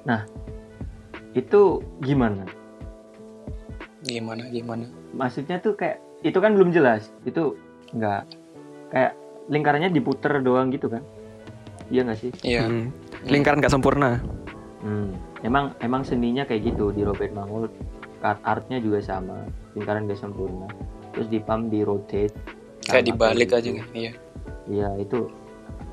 Nah 0.09 0.21
itu 1.37 1.61
gimana? 2.01 2.49
Gimana 4.01 4.49
gimana? 4.49 4.85
Maksudnya 5.13 5.61
tuh 5.61 5.77
kayak 5.77 6.01
itu 6.25 6.37
kan 6.41 6.57
belum 6.57 6.73
jelas 6.73 7.13
itu 7.25 7.53
nggak 7.93 8.21
kayak 8.89 9.13
lingkarannya 9.49 9.93
diputer 9.93 10.41
doang 10.41 10.73
gitu 10.73 10.89
kan? 10.89 11.05
Iya 11.93 12.01
nggak 12.09 12.19
sih? 12.19 12.31
Iya. 12.41 12.65
Hmm. 12.65 12.89
lingkaran 13.25 13.61
nggak 13.61 13.73
sempurna. 13.73 14.17
Hmm, 14.81 15.17
emang 15.41 15.73
emang 15.81 16.05
seninya 16.05 16.45
kayak 16.45 16.73
gitu 16.73 16.89
di 16.89 17.01
Robert 17.01 17.33
Mangold 17.33 17.73
art 18.25 18.41
artnya 18.41 18.81
juga 18.81 18.99
sama 19.05 19.45
lingkaran 19.77 20.09
gak 20.09 20.17
sempurna. 20.17 20.65
Terus 21.13 21.27
di 21.29 21.39
pump 21.39 21.69
di 21.69 21.85
rotate 21.85 22.33
kayak 22.89 23.05
dibalik 23.13 23.49
aja 23.53 23.69
gitu. 23.69 23.81
kan 23.81 23.87
iya. 23.93 24.11
Iya 24.65 24.89
itu 24.97 25.29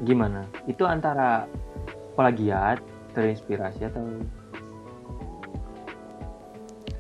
gimana? 0.05 0.49
Itu 0.65 0.89
antara 0.89 1.45
plagiat 2.17 2.81
terinspirasi 3.13 3.89
atau? 3.93 4.03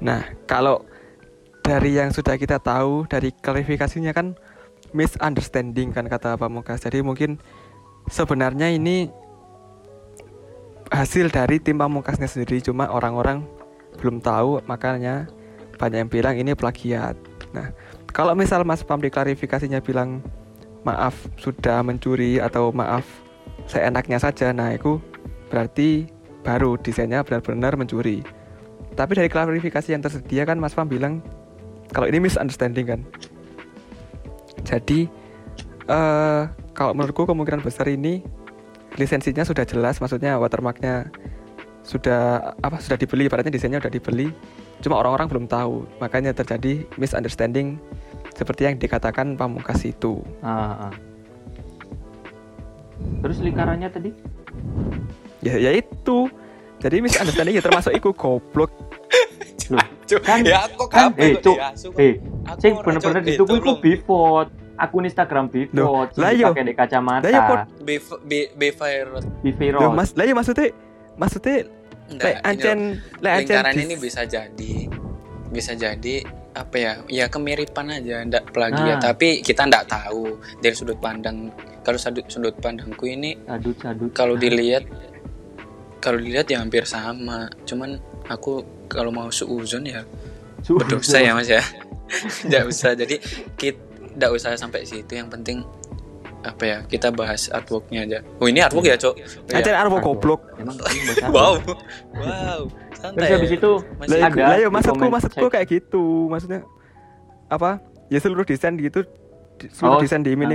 Nah, 0.03 0.21
kalau 0.45 0.85
dari 1.62 1.95
yang 1.97 2.11
sudah 2.11 2.37
kita 2.37 2.59
tahu 2.59 3.07
dari 3.07 3.31
klarifikasinya 3.33 4.12
kan 4.12 4.35
misunderstanding 4.93 5.95
kan 5.95 6.11
kata 6.11 6.37
Pak 6.37 6.51
Mukas. 6.53 6.85
Jadi 6.85 7.01
mungkin 7.01 7.41
sebenarnya 8.11 8.69
ini 8.69 9.09
hasil 10.93 11.33
dari 11.33 11.62
tim 11.62 11.81
Pamungkasnya 11.81 12.29
sendiri. 12.29 12.61
Cuma 12.61 12.91
orang-orang 12.93 13.47
belum 14.02 14.18
tahu 14.18 14.59
makanya 14.66 15.30
banyak 15.78 15.99
yang 16.02 16.11
bilang 16.11 16.35
ini 16.35 16.59
plagiat. 16.59 17.14
Nah, 17.54 17.71
kalau 18.11 18.35
misal 18.35 18.66
Mas 18.66 18.82
Pam 18.82 18.99
diklarifikasinya 18.99 19.78
bilang 19.78 20.18
maaf 20.82 21.14
sudah 21.38 21.87
mencuri 21.87 22.42
atau 22.42 22.75
maaf 22.75 23.06
seenaknya 23.71 24.18
saja, 24.18 24.50
nah 24.50 24.75
itu 24.75 24.99
berarti 25.47 26.11
baru 26.42 26.75
desainnya 26.75 27.23
benar-benar 27.23 27.78
mencuri. 27.78 28.26
Tapi 28.99 29.12
dari 29.14 29.30
klarifikasi 29.30 29.94
yang 29.94 30.02
tersedia 30.02 30.42
kan 30.42 30.59
Mas 30.59 30.75
Pam 30.75 30.90
bilang 30.90 31.23
kalau 31.94 32.11
ini 32.11 32.18
misunderstanding 32.18 32.87
kan. 32.90 33.00
Jadi 34.66 35.06
eh 35.87 36.42
kalau 36.75 36.92
menurutku 36.97 37.28
kemungkinan 37.28 37.62
besar 37.62 37.87
ini 37.87 38.25
lisensinya 39.00 39.47
sudah 39.47 39.64
jelas, 39.64 40.02
maksudnya 40.02 40.37
watermarknya 40.37 41.09
sudah 41.83 42.55
apa 42.62 42.79
sudah 42.79 42.99
dibeli, 42.99 43.27
ibaratnya 43.27 43.53
desainnya 43.53 43.83
sudah 43.83 43.93
dibeli. 43.93 44.31
Cuma 44.83 44.99
orang-orang 44.99 45.31
belum 45.31 45.47
tahu, 45.47 45.87
makanya 46.03 46.35
terjadi 46.35 46.87
misunderstanding 46.99 47.79
seperti 48.35 48.67
yang 48.67 48.75
dikatakan 48.79 49.39
Pamungkas 49.39 49.83
itu. 49.87 50.23
ah, 50.43 50.91
ah. 50.91 50.95
terus 53.23 53.43
lingkarannya 53.43 53.91
tadi 53.91 54.11
Ya, 55.43 55.59
ya 55.59 55.75
itu. 55.75 56.31
Jadi 56.79 57.03
misunderstanding 57.03 57.59
ya 57.59 57.62
termasuk 57.62 57.91
itu 57.95 58.15
goblok. 58.15 58.71
Loh, 59.71 59.87
kan 60.23 60.43
ya 60.45 60.67
aku 60.67 60.85
kan 60.91 61.15
eh 61.17 61.39
cuk 61.39 61.57
eh 61.97 62.19
sing 62.61 62.77
ora, 62.77 62.85
bener-bener 62.85 63.23
Itu 63.25 63.47
iku 63.49 63.79
bifot 63.81 64.51
akun 64.77 65.07
Instagram 65.07 65.49
lah 66.19 66.31
iya. 66.35 66.51
pakai 66.51 66.65
di 66.67 66.75
kacamata 66.75 67.25
Lah 67.25 67.31
iya, 67.31 67.41
Pot. 67.47 67.61
B- 67.81 68.03
B- 68.27 68.51
B-Virus. 68.59 69.25
Loh, 69.25 69.41
Bifirot 69.41 69.95
Mas, 69.95 70.12
lah 70.19 70.25
ya 70.27 70.35
maksudnya 70.35 70.75
maksudnya 71.14 71.66
Enggak, 72.09 72.45
ancen 72.45 72.78
ancen 73.19 73.40
lingkaran 73.40 73.73
dis- 73.73 73.85
ini 73.85 73.95
bisa 73.97 74.23
jadi 74.23 74.73
bisa 75.49 75.73
jadi 75.73 76.14
apa 76.52 76.76
ya 76.76 76.92
ya 77.09 77.25
kemiripan 77.26 77.88
aja 77.90 78.21
ndak 78.23 78.52
plagiat 78.52 79.00
Nah. 79.00 79.02
tapi 79.02 79.40
kita 79.40 79.64
ndak 79.64 79.88
tahu 79.88 80.37
dari 80.61 80.76
sudut 80.76 81.00
pandang 81.00 81.49
kalau 81.81 81.97
sudut 81.97 82.28
sudut 82.28 82.52
pandangku 82.54 83.09
ini 83.09 83.40
kalau 84.11 84.37
dilihat 84.37 84.85
kalau 85.99 86.19
dilihat 86.19 86.50
ya 86.50 86.59
hampir 86.59 86.83
sama. 86.83 87.47
Cuman 87.62 87.95
aku 88.26 88.61
kalau 88.90 89.14
mau 89.14 89.31
suuzon 89.31 89.87
ya 89.87 90.02
berdosa 90.69 91.23
ya 91.23 91.33
mas 91.33 91.47
ya. 91.47 91.62
Nggak 92.50 92.64
usah. 92.66 92.92
Jadi 92.92 93.23
kita 93.54 93.78
nggak 94.19 94.33
usah 94.35 94.59
sampai 94.59 94.83
situ. 94.83 95.09
Yang 95.09 95.31
penting 95.31 95.59
apa 96.42 96.62
ya 96.62 96.78
kita 96.84 97.14
bahas 97.14 97.46
artworknya 97.49 98.02
aja 98.02 98.18
oh 98.42 98.46
ini 98.50 98.58
artwork 98.58 98.87
ya 98.87 98.99
cok 98.99 99.14
Oh, 99.14 99.58
iya. 99.62 99.78
artwork 99.78 100.02
goblok. 100.02 100.40
Wow 101.34 101.62
wow 102.14 102.61
santai 102.99 103.18
Terus 103.18 103.30
habis 103.34 103.50
ya. 103.50 103.58
itu 103.58 103.72
Masih 103.99 104.20
ada 104.22 104.42
lah, 104.42 104.56
di 104.58 104.64
maksudku 104.68 105.04
maksudku 105.06 105.46
kayak 105.50 105.66
gitu. 105.70 106.04
Maksudnya 106.26 106.61
apa? 107.46 107.82
Ya 108.06 108.18
seluruh 108.18 108.46
desain 108.46 108.75
gitu 108.75 109.02
seluruh 109.70 109.99
Oh, 109.99 110.02
desain 110.02 110.22
di 110.22 110.34
mini 110.34 110.54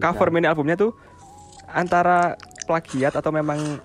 cover 0.00 0.28
mini 0.28 0.48
albumnya 0.48 0.76
tuh 0.76 0.92
antara 1.66 2.36
plagiat 2.64 3.12
atau 3.12 3.28
memang 3.28 3.80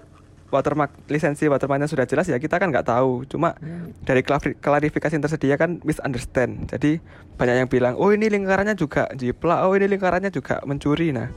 watermark 0.51 0.91
lisensi 1.08 1.48
watermarknya 1.48 1.88
sudah 1.88 2.03
jelas 2.03 2.27
ya 2.27 2.36
kita 2.38 2.60
kan 2.60 2.70
nggak 2.70 2.86
tahu. 2.86 3.24
Cuma 3.25 3.55
dari 4.03 4.22
klari- 4.22 4.60
klarifikasi 4.60 5.15
yang 5.15 5.24
tersedia 5.24 5.55
kan 5.55 5.79
misunderstand. 5.81 6.67
Jadi 6.67 7.00
banyak 7.39 7.55
yang 7.65 7.70
bilang 7.72 7.93
oh 7.96 8.12
ini 8.12 8.27
lingkarannya 8.27 8.75
juga 8.75 9.08
jiplak 9.15 9.63
oh 9.63 9.74
ini 9.74 9.88
lingkarannya 9.88 10.29
juga 10.29 10.60
mencuri. 10.62 11.15
Nah 11.15 11.31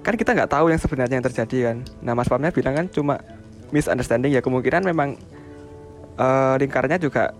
kan 0.00 0.16
kita 0.16 0.32
nggak 0.32 0.50
tahu 0.50 0.72
yang 0.72 0.80
sebenarnya 0.80 1.20
yang 1.20 1.26
terjadi 1.28 1.58
kan. 1.70 1.76
Nah 2.00 2.12
mas 2.12 2.26
Pamnya 2.26 2.50
bilang 2.50 2.74
kan 2.74 2.88
cuma 2.88 3.20
misunderstanding 3.70 4.32
ya 4.32 4.40
kemungkinan 4.40 4.82
memang 4.82 5.20
eh, 6.16 6.54
lingkarannya 6.58 6.98
juga 6.98 7.32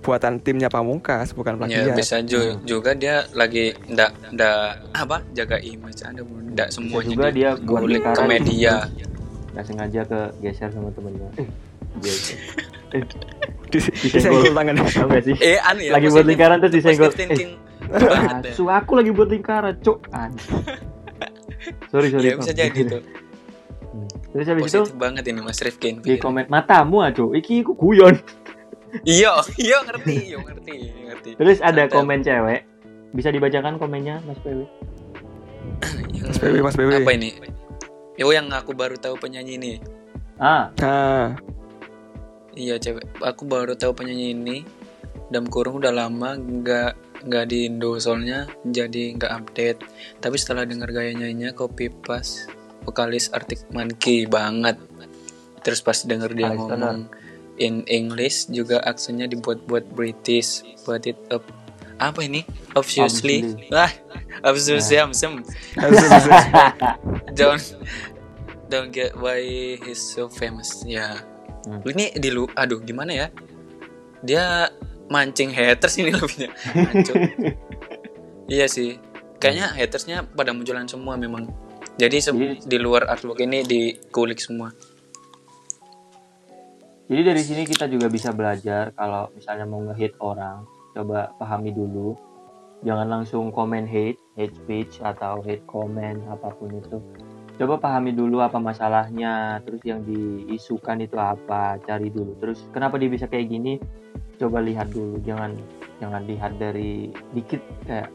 buatan 0.00 0.40
timnya 0.40 0.72
Pamungkas 0.72 1.36
bukan 1.36 1.60
ya 1.68 1.84
plagiat 1.92 1.92
bisa 1.92 2.16
ju- 2.24 2.56
juga 2.64 2.96
dia 2.96 3.28
lagi 3.36 3.76
ndak 3.84 4.32
ndak 4.32 4.96
apa 4.96 5.20
jaga 5.36 5.60
image 5.60 6.00
ada 6.00 6.24
ndak 6.24 6.72
semuanya 6.72 7.12
juga 7.12 7.28
dia 7.28 7.50
kulik 7.52 8.00
ke 8.00 8.22
media 8.24 8.88
nggak 9.50 9.64
sengaja 9.64 10.00
ke 10.04 10.20
geser 10.40 10.70
sama 10.70 10.90
temennya. 10.90 11.28
Eh, 11.36 11.48
geser. 11.98 12.38
Eh, 12.90 13.06
di, 13.70 13.78
disenggol 13.78 14.50
tangannya 14.50 14.82
tahu 14.84 15.06
nggak 15.06 15.22
sih? 15.22 15.34
eh 15.38 15.62
anu 15.62 15.78
ya 15.80 15.94
Lagi 15.94 16.10
buat 16.10 16.26
lingkaran 16.26 16.58
terus 16.58 16.74
disenggol. 16.74 17.14
thinking 17.14 17.54
banget 17.86 18.10
ya. 18.42 18.50
Asu, 18.50 18.66
aku 18.66 18.92
lagi 18.92 19.10
buat 19.10 19.28
lingkaran. 19.28 19.78
Anjing. 20.10 20.58
Sorry, 21.86 22.08
sorry. 22.08 22.26
ya 22.26 22.34
bisa 22.34 22.50
jadi 22.50 22.80
tuh 22.84 23.02
Hmm. 23.90 24.06
Terus 24.32 24.46
habis 24.48 24.62
itu 24.68 24.82
banget 24.94 25.22
ini 25.24 25.38
mas 25.38 25.58
Rifkin 25.58 25.98
di 25.98 26.14
komen 26.14 26.46
matamu 26.46 26.98
aja, 27.00 27.22
iki 27.30 27.62
ku 27.62 27.74
guyon. 27.74 28.18
iya 29.02 29.34
iya 29.56 29.78
ngerti 29.80 30.14
iya 30.26 30.38
ngerti 30.40 30.74
ngerti 31.04 31.30
Terus 31.34 31.58
ada 31.60 31.86
komen 31.86 32.22
cewek. 32.22 32.66
Bisa 33.10 33.30
dibacakan 33.30 33.74
komennya, 33.76 34.18
Mas 34.22 34.38
PW? 34.40 34.66
Yang- 36.10 36.26
Mas 36.28 36.38
BW 36.40 36.54
Mas 36.60 36.74
BW 36.74 36.90
apa 36.96 37.10
ini 37.12 37.28
Yo 38.20 38.28
yang 38.36 38.52
aku 38.52 38.76
baru 38.76 39.00
tahu 39.00 39.16
penyanyi 39.16 39.56
ini. 39.56 39.74
Ah, 40.36 40.68
nah 40.76 41.40
iya 42.52 42.76
cewek. 42.76 43.08
Aku 43.24 43.48
baru 43.48 43.72
tahu 43.72 43.96
penyanyi 43.96 44.36
ini. 44.36 44.56
Dalam 45.32 45.48
kurung 45.48 45.80
udah 45.80 45.88
lama 45.88 46.36
nggak 46.36 47.24
nggak 47.24 47.44
di 47.48 47.72
Indo 47.72 47.96
soalnya 47.96 48.44
jadi 48.68 49.16
nggak 49.16 49.32
update. 49.32 49.80
Tapi 50.20 50.36
setelah 50.36 50.68
dengar 50.68 50.92
gaya 50.92 51.16
nyanyinya 51.16 51.56
copy 51.56 51.88
pas 51.88 52.44
vokalis 52.84 53.32
Arctic 53.32 53.64
Monkey 53.72 54.28
banget. 54.28 54.76
Terus 55.64 55.80
pas 55.80 55.96
denger 55.96 56.36
dia 56.36 56.52
Alex 56.52 56.60
ngomong 56.60 57.08
in 57.56 57.88
English 57.88 58.52
juga 58.52 58.84
aksennya 58.84 59.32
dibuat-buat 59.32 59.96
British. 59.96 60.60
Buat 60.84 61.08
it 61.08 61.16
up. 61.32 61.40
Apa 61.96 62.20
ini? 62.20 62.44
Obviously. 62.76 63.48
Obviously. 63.48 63.72
wah 63.72 63.92
obviously 64.44 64.96
I'm 64.96 65.12
some 65.12 65.44
don't 68.70 68.88
get 68.88 69.12
why 69.18 69.42
he's 69.76 69.98
so 69.98 70.30
famous. 70.30 70.86
Ya. 70.86 71.20
Hmm. 71.60 71.84
ini 71.84 72.16
di 72.16 72.32
lu 72.32 72.48
aduh 72.54 72.80
gimana 72.80 73.12
ya? 73.12 73.26
Dia 74.24 74.70
mancing 75.10 75.50
haters 75.50 75.98
ini 75.98 76.14
lebihnya. 76.16 76.48
Iya 78.50 78.66
sih. 78.66 78.98
Kayaknya 79.38 79.66
hatersnya 79.72 80.16
pada 80.26 80.50
munculan 80.50 80.82
semua 80.84 81.14
memang. 81.14 81.46
Jadi 81.94 82.18
se- 82.18 82.34
Jadi- 82.34 82.66
di 82.66 82.78
luar 82.78 83.06
artwork 83.06 83.38
ini 83.38 83.62
dikulik 83.62 84.42
semua. 84.42 84.74
Jadi 87.06 87.22
dari 87.22 87.42
sini 87.42 87.62
kita 87.62 87.86
juga 87.86 88.06
bisa 88.06 88.30
belajar 88.30 88.90
kalau 88.94 89.30
misalnya 89.34 89.66
mau 89.66 89.82
nge-hate 89.82 90.18
orang, 90.18 90.62
coba 90.94 91.30
pahami 91.38 91.70
dulu. 91.70 92.14
Jangan 92.82 93.06
langsung 93.06 93.50
komen 93.50 93.86
hate, 93.86 94.18
hate 94.34 94.54
speech 94.56 94.98
atau 94.98 95.38
hate 95.42 95.62
comment 95.66 96.18
apa 96.26 96.50
pun 96.50 96.74
itu. 96.74 96.98
Coba 97.60 97.76
pahami 97.76 98.16
dulu 98.16 98.40
apa 98.40 98.56
masalahnya, 98.56 99.60
terus 99.68 99.84
yang 99.84 100.00
diisukan 100.00 100.96
itu 101.04 101.20
apa, 101.20 101.76
cari 101.84 102.08
dulu. 102.08 102.32
Terus 102.40 102.64
kenapa 102.72 102.96
dia 102.96 103.12
bisa 103.12 103.28
kayak 103.28 103.52
gini? 103.52 103.76
Coba 104.40 104.64
lihat 104.64 104.88
dulu, 104.88 105.20
jangan 105.20 105.52
jangan 106.00 106.24
lihat 106.24 106.56
dari 106.56 107.12
dikit 107.36 107.60
kayak 107.84 108.08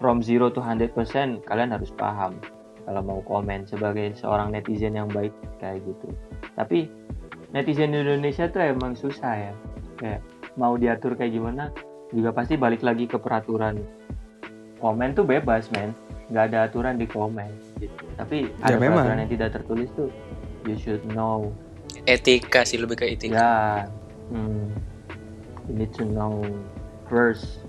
from 0.00 0.24
zero 0.24 0.48
to 0.48 0.64
100% 0.64 0.96
kalian 1.44 1.70
harus 1.76 1.92
paham 1.92 2.40
kalau 2.88 3.04
mau 3.04 3.20
komen 3.28 3.68
sebagai 3.68 4.16
seorang 4.16 4.56
netizen 4.56 4.96
yang 4.96 5.12
baik 5.12 5.36
kayak 5.60 5.84
gitu. 5.84 6.08
Tapi 6.56 6.88
netizen 7.52 7.92
Indonesia 7.92 8.48
tuh 8.48 8.72
emang 8.72 8.96
susah 8.96 9.34
ya 9.36 9.52
kayak 10.00 10.20
mau 10.56 10.76
diatur 10.80 11.12
kayak 11.12 11.36
gimana 11.36 11.68
juga 12.12 12.32
pasti 12.32 12.56
balik 12.56 12.80
lagi 12.80 13.04
ke 13.04 13.20
peraturan 13.20 13.80
komen 14.80 15.12
tuh 15.12 15.24
bebas 15.24 15.68
men 15.76 15.92
nggak 16.28 16.52
ada 16.52 16.58
aturan 16.68 17.00
di 17.00 17.08
komen 17.08 17.48
gitu 17.78 18.04
tapi 18.14 18.50
ada 18.60 18.74
Ya, 18.74 18.76
memang. 18.76 19.02
peraturan 19.02 19.18
yang 19.22 19.30
tidak 19.30 19.48
tertulis 19.54 19.88
tuh 19.94 20.10
you 20.66 20.76
should 20.76 21.02
know. 21.10 21.48
Etika 22.04 22.62
sih 22.62 22.76
lebih 22.76 22.98
ke 22.98 23.06
etika. 23.08 23.34
Ya 23.34 23.52
hmm, 24.30 24.68
you 25.66 25.74
need 25.74 25.92
to 25.92 26.04
know 26.04 26.42
first 27.06 27.64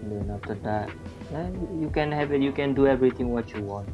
and 0.00 0.14
then 0.14 0.26
after 0.30 0.54
that 0.62 0.86
then 1.30 1.50
you 1.76 1.88
can 1.88 2.08
have 2.08 2.30
it 2.30 2.38
you 2.38 2.50
can 2.50 2.70
do 2.70 2.86
everything 2.86 3.30
what 3.30 3.46
you 3.50 3.62
want. 3.62 3.86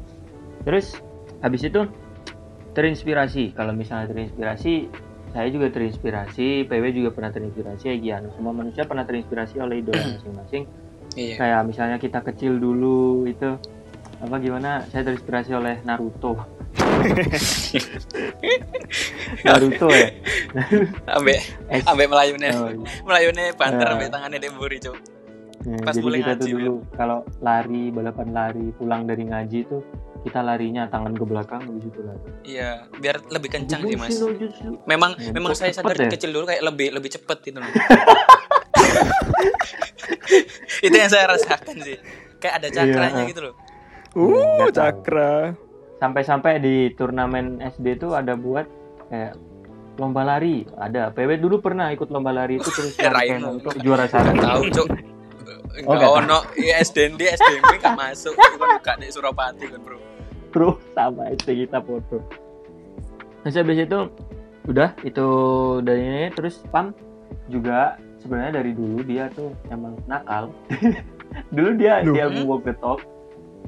Terus 0.62 0.98
habis 1.40 1.62
itu 1.62 1.88
terinspirasi. 2.72 3.52
Kalau 3.52 3.72
misalnya 3.72 4.08
terinspirasi 4.08 4.88
saya 5.32 5.48
juga 5.48 5.72
terinspirasi 5.72 6.68
PW 6.68 6.84
juga 6.92 7.10
pernah 7.10 7.32
terinspirasi 7.32 7.84
ya 7.88 7.96
Gian. 7.98 8.22
Semua 8.32 8.52
manusia 8.52 8.84
pernah 8.84 9.02
terinspirasi 9.02 9.56
oleh 9.58 9.80
idola 9.80 10.04
masing-masing. 10.14 10.64
Iya. 11.12 11.34
Kayak 11.36 11.60
misalnya 11.66 11.96
kita 11.96 12.20
kecil 12.22 12.56
dulu 12.56 13.24
itu 13.24 13.56
apa 14.22 14.34
gimana? 14.38 14.86
Saya 14.88 15.02
terinspirasi 15.04 15.50
oleh 15.52 15.82
Naruto. 15.82 16.38
Naruto 19.42 19.86
ya? 19.88 20.08
Ambek 21.08 21.38
ambek 21.84 22.06
melayunya 22.06 22.48
Oh, 22.52 22.68
iya. 22.68 22.76
melayunya 23.02 23.42
banter 23.52 23.82
Ya. 23.82 23.92
ambek 23.92 24.08
tangannya 24.08 24.38
demburi 24.38 24.78
cok 24.78 24.96
Ya, 25.62 25.78
Pas 25.78 25.94
jadi 25.94 26.02
mulai 26.02 26.18
kita 26.20 26.32
tuh 26.36 26.46
dulu 26.50 26.72
kalau 26.92 27.18
lari 27.38 27.88
balapan 27.88 28.28
lari 28.30 28.66
pulang 28.74 29.04
dari 29.04 29.22
ngaji 29.22 29.58
tuh 29.64 29.80
kita 30.20 30.40
larinya 30.40 30.86
tangan 30.86 31.12
ke 31.12 31.22
belakang 31.22 31.60
habis 31.62 31.84
itu 31.84 32.00
lari. 32.00 32.20
iya 32.42 32.68
biar 32.92 33.16
lebih 33.28 33.48
kencang 33.52 33.80
sih 33.80 33.94
mas. 33.94 34.10
memang 34.86 35.10
Ya, 35.16 35.30
memang 35.30 35.52
saya 35.52 35.70
sadar 35.70 35.96
ya? 35.96 36.08
kecil 36.08 36.30
dulu 36.30 36.44
kayak 36.46 36.62
lebih 36.64 36.88
lebih 36.90 37.08
cepet 37.08 37.36
gitu 37.44 37.58
loh. 37.58 37.68
Itu 40.80 40.92
yang 40.92 41.08
saya 41.08 41.28
rasakan 41.28 41.76
sih. 41.78 41.96
Kayak 42.38 42.54
ada 42.58 42.68
cakranya 42.72 43.20
Iya. 43.20 43.28
gitu 43.28 43.40
loh 43.42 43.54
uh 44.16 44.44
Nggak 44.58 44.72
tahu. 44.72 44.76
cakra 44.76 45.34
Sampai-sampai 46.02 46.58
di 46.58 46.90
turnamen 46.98 47.62
SD 47.62 48.02
tuh 48.02 48.18
ada 48.18 48.34
buat 48.34 48.66
kayak 49.06 49.38
lomba 50.02 50.26
lari. 50.26 50.66
Ada. 50.74 51.14
PW 51.14 51.38
dulu 51.38 51.62
pernah 51.62 51.94
ikut 51.94 52.10
lomba 52.10 52.34
lari 52.34 52.58
itu 52.58 52.66
terus 52.74 52.98
Raimo. 53.14 53.54
Naruto 53.62 53.70
juara 53.78 54.10
satu. 54.10 54.34
Tahu 54.34 54.64
cok 54.72 54.88
Oh, 55.88 55.96
Enggak 55.96 56.04
nggak 56.04 56.12
ono 56.28 56.38
ya 56.60 56.74
SDND 56.84 57.32
SDMB 57.32 57.72
gak 57.80 57.96
masuk 57.96 58.36
itu 58.36 58.56
kan 58.60 58.76
buka 58.76 58.92
di 59.00 59.08
Surapati 59.08 59.64
kan 59.72 59.80
bro 59.80 59.96
Bro, 60.52 60.70
sama 60.92 61.32
itu 61.32 61.48
kita 61.64 61.80
foto. 61.80 62.20
Terus 63.40 63.56
habis 63.56 63.78
itu 63.88 63.98
udah 64.68 64.92
itu 65.00 65.26
dari 65.80 66.02
ini 66.04 66.24
terus 66.36 66.60
Pam 66.68 66.92
juga 67.48 67.96
sebenarnya 68.20 68.60
dari 68.60 68.76
dulu 68.76 69.00
dia 69.00 69.32
tuh 69.32 69.56
emang 69.72 69.96
nakal. 70.04 70.52
dulu 71.56 71.70
dia 71.80 72.04
Loh. 72.04 72.12
dia 72.12 72.28
walk 72.44 72.68
the 72.68 72.76
talk. 72.76 73.00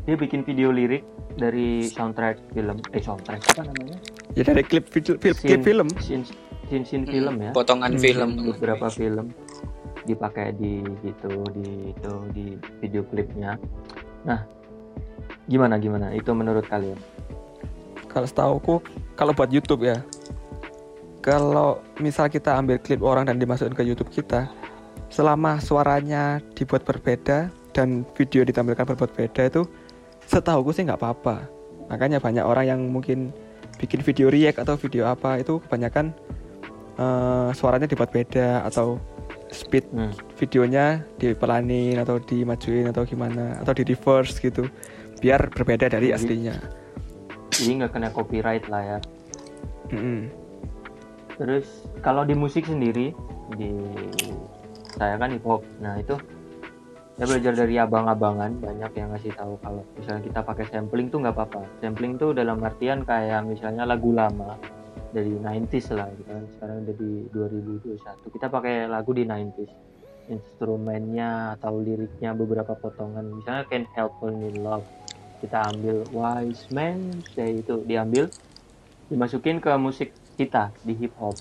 Dia 0.05 0.15
bikin 0.21 0.45
video 0.45 0.69
lirik 0.69 1.01
dari 1.35 1.89
soundtrack 1.89 2.53
film 2.53 2.77
eh 2.93 3.01
soundtrack 3.01 3.41
apa 3.57 3.63
namanya? 3.67 3.97
ya 4.37 4.43
dari 4.45 4.63
klip 4.63 4.87
video 4.93 5.17
klip 5.17 5.37
Scene- 5.41 5.65
film 5.65 5.89
Scene, 5.99 6.25
scene, 6.69 6.85
scene 6.85 7.05
film 7.09 7.41
ya. 7.41 7.51
potongan 7.57 7.97
Hmm, 7.97 8.03
film 8.03 8.31
beberapa 8.53 8.87
film 8.93 9.33
dipakai 10.05 10.53
di 10.61 10.85
gitu 11.01 11.41
di 11.57 11.91
itu 11.97 12.13
di 12.37 12.47
video 12.85 13.01
klipnya. 13.09 13.57
Nah, 14.29 14.45
gimana 15.49 15.81
gimana? 15.81 16.13
Itu 16.13 16.37
menurut 16.37 16.69
kalian? 16.69 17.01
kalau 18.15 18.31
setauku 18.31 18.75
kalau 19.19 19.35
buat 19.35 19.51
YouTube 19.51 19.91
ya 19.91 19.99
kalau 21.19 21.83
misal 21.99 22.31
kita 22.31 22.55
ambil 22.55 22.79
klip 22.79 23.03
orang 23.03 23.27
dan 23.27 23.43
dimasukin 23.43 23.75
ke 23.75 23.83
YouTube 23.83 24.07
kita 24.15 24.47
selama 25.11 25.59
suaranya 25.59 26.39
dibuat 26.55 26.87
berbeda 26.87 27.51
dan 27.75 28.07
video 28.15 28.47
ditampilkan 28.47 28.87
berbuat 28.95 29.11
beda 29.19 29.51
itu 30.25 30.33
setahuku 30.33 30.73
sih 30.73 30.83
nggak 30.83 30.97
apa-apa 30.97 31.45
makanya 31.87 32.17
banyak 32.17 32.41
orang 32.41 32.67
yang 32.67 32.81
mungkin 32.89 33.29
bikin 33.77 34.01
video 34.01 34.29
react 34.29 34.57
atau 34.57 34.75
video 34.75 35.05
apa 35.05 35.37
itu 35.37 35.61
kebanyakan 35.61 36.17
eh, 36.95 37.49
suaranya 37.53 37.85
dibuat 37.85 38.09
beda 38.09 38.65
atau 38.65 38.97
speed 39.51 39.87
Hmm. 39.91 40.11
videonya 40.35 41.05
dipelanin 41.15 41.95
atau 41.97 42.19
dimajuin 42.19 42.89
atau 42.89 43.05
gimana 43.05 43.61
atau 43.61 43.71
di 43.71 43.85
reverse 43.85 44.41
gitu 44.41 44.67
biar 45.21 45.47
berbeda 45.49 45.87
dari 45.89 46.11
Jadi- 46.11 46.17
aslinya 46.17 46.57
Jadi 47.51 47.71
nggak 47.79 47.93
kena 47.93 48.11
copyright 48.11 48.67
lah 48.67 48.83
ya. 48.83 48.99
Mm-mm. 49.95 50.27
Terus 51.39 51.67
kalau 52.01 52.27
di 52.27 52.35
musik 52.35 52.67
sendiri 52.67 53.15
di 53.55 53.71
saya 54.91 55.15
kan 55.15 55.31
hip 55.31 55.47
hop. 55.47 55.63
Nah 55.79 55.95
itu 55.95 56.19
saya 57.15 57.27
belajar 57.31 57.55
dari 57.55 57.79
abang-abangan 57.79 58.59
banyak 58.59 58.93
yang 58.99 59.09
ngasih 59.15 59.33
tahu 59.39 59.55
kalau 59.63 59.87
misalnya 59.95 60.23
kita 60.27 60.41
pakai 60.43 60.67
sampling 60.67 61.07
tuh 61.15 61.23
nggak 61.23 61.35
apa-apa. 61.39 61.63
Sampling 61.79 62.19
tuh 62.19 62.35
dalam 62.35 62.59
artian 62.59 63.07
kayak 63.07 63.47
misalnya 63.47 63.87
lagu 63.87 64.11
lama 64.11 64.59
dari 65.15 65.31
90s 65.31 65.95
lah 65.95 66.11
gitu 66.11 66.27
kan. 66.27 66.43
Sekarang 66.59 66.77
udah 66.83 66.95
di 66.99 67.11
2021. 67.31 68.35
Kita 68.35 68.47
pakai 68.51 68.91
lagu 68.91 69.15
di 69.15 69.23
90s. 69.23 69.71
Instrumennya 70.27 71.55
atau 71.55 71.79
liriknya 71.79 72.35
beberapa 72.35 72.75
potongan 72.75 73.31
misalnya 73.31 73.63
Can't 73.71 73.89
Help 73.95 74.19
Falling 74.19 74.51
in 74.51 74.59
Love 74.65 74.89
kita 75.45 75.61
ambil 75.77 76.01
Wise 76.09 76.65
Man 76.73 77.21
Say 77.37 77.61
itu 77.61 77.85
diambil 77.85 78.33
dimasukin 79.13 79.61
ke 79.61 79.69
musik 79.77 80.17
kita 80.41 80.73
di 80.81 80.97
hip 80.97 81.13
hop 81.21 81.37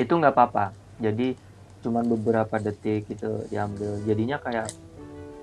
itu 0.00 0.08
nggak 0.08 0.32
apa-apa 0.32 0.72
jadi 0.96 1.36
cuman 1.80 2.04
beberapa 2.06 2.56
detik 2.56 3.08
gitu 3.08 3.44
diambil. 3.48 3.96
Jadinya 4.04 4.36
kayak 4.36 4.68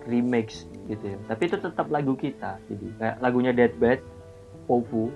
remix 0.05 0.63
gitu 0.85 1.03
ya. 1.03 1.17
Tapi 1.27 1.41
itu 1.45 1.57
tetap 1.57 1.87
lagu 1.87 2.13
kita. 2.13 2.57
Jadi 2.65 2.87
kayak 2.95 3.15
lagunya 3.19 3.51
Dead 3.51 3.73
Bad 3.73 3.99
Popu 4.65 5.09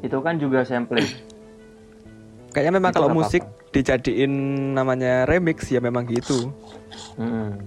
itu 0.00 0.16
kan 0.18 0.36
juga 0.36 0.62
sampling. 0.62 1.06
Kayaknya 2.54 2.72
memang 2.72 2.90
Itu 2.90 2.96
kalau 2.96 3.08
nggak 3.08 3.18
musik 3.18 3.42
dijadiin 3.70 4.32
namanya 4.72 5.26
remix 5.26 5.66
ya 5.66 5.82
memang 5.82 6.06
gitu. 6.06 6.54
Mm-mm. 7.18 7.58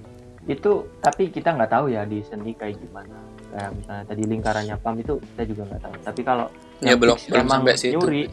itu 0.47 0.71
tapi 1.03 1.27
kita 1.27 1.51
nggak 1.51 1.67
tahu 1.67 1.91
ya 1.91 2.07
di 2.07 2.23
seni 2.23 2.55
kayak 2.55 2.79
gimana. 2.79 3.19
Kayak 3.51 3.69
misalnya 3.75 4.03
tadi 4.07 4.23
lingkarannya 4.23 4.75
pam 4.79 4.95
itu 4.95 5.19
kita 5.35 5.43
juga 5.43 5.61
nggak 5.67 5.81
tahu. 5.83 5.95
Tapi 6.07 6.21
kalau 6.23 6.47
Ya, 6.79 6.95
belum- 6.95 7.19
belum 7.19 7.47
sampai 7.51 7.75
situ. 7.75 7.99
nyuri 7.99 8.23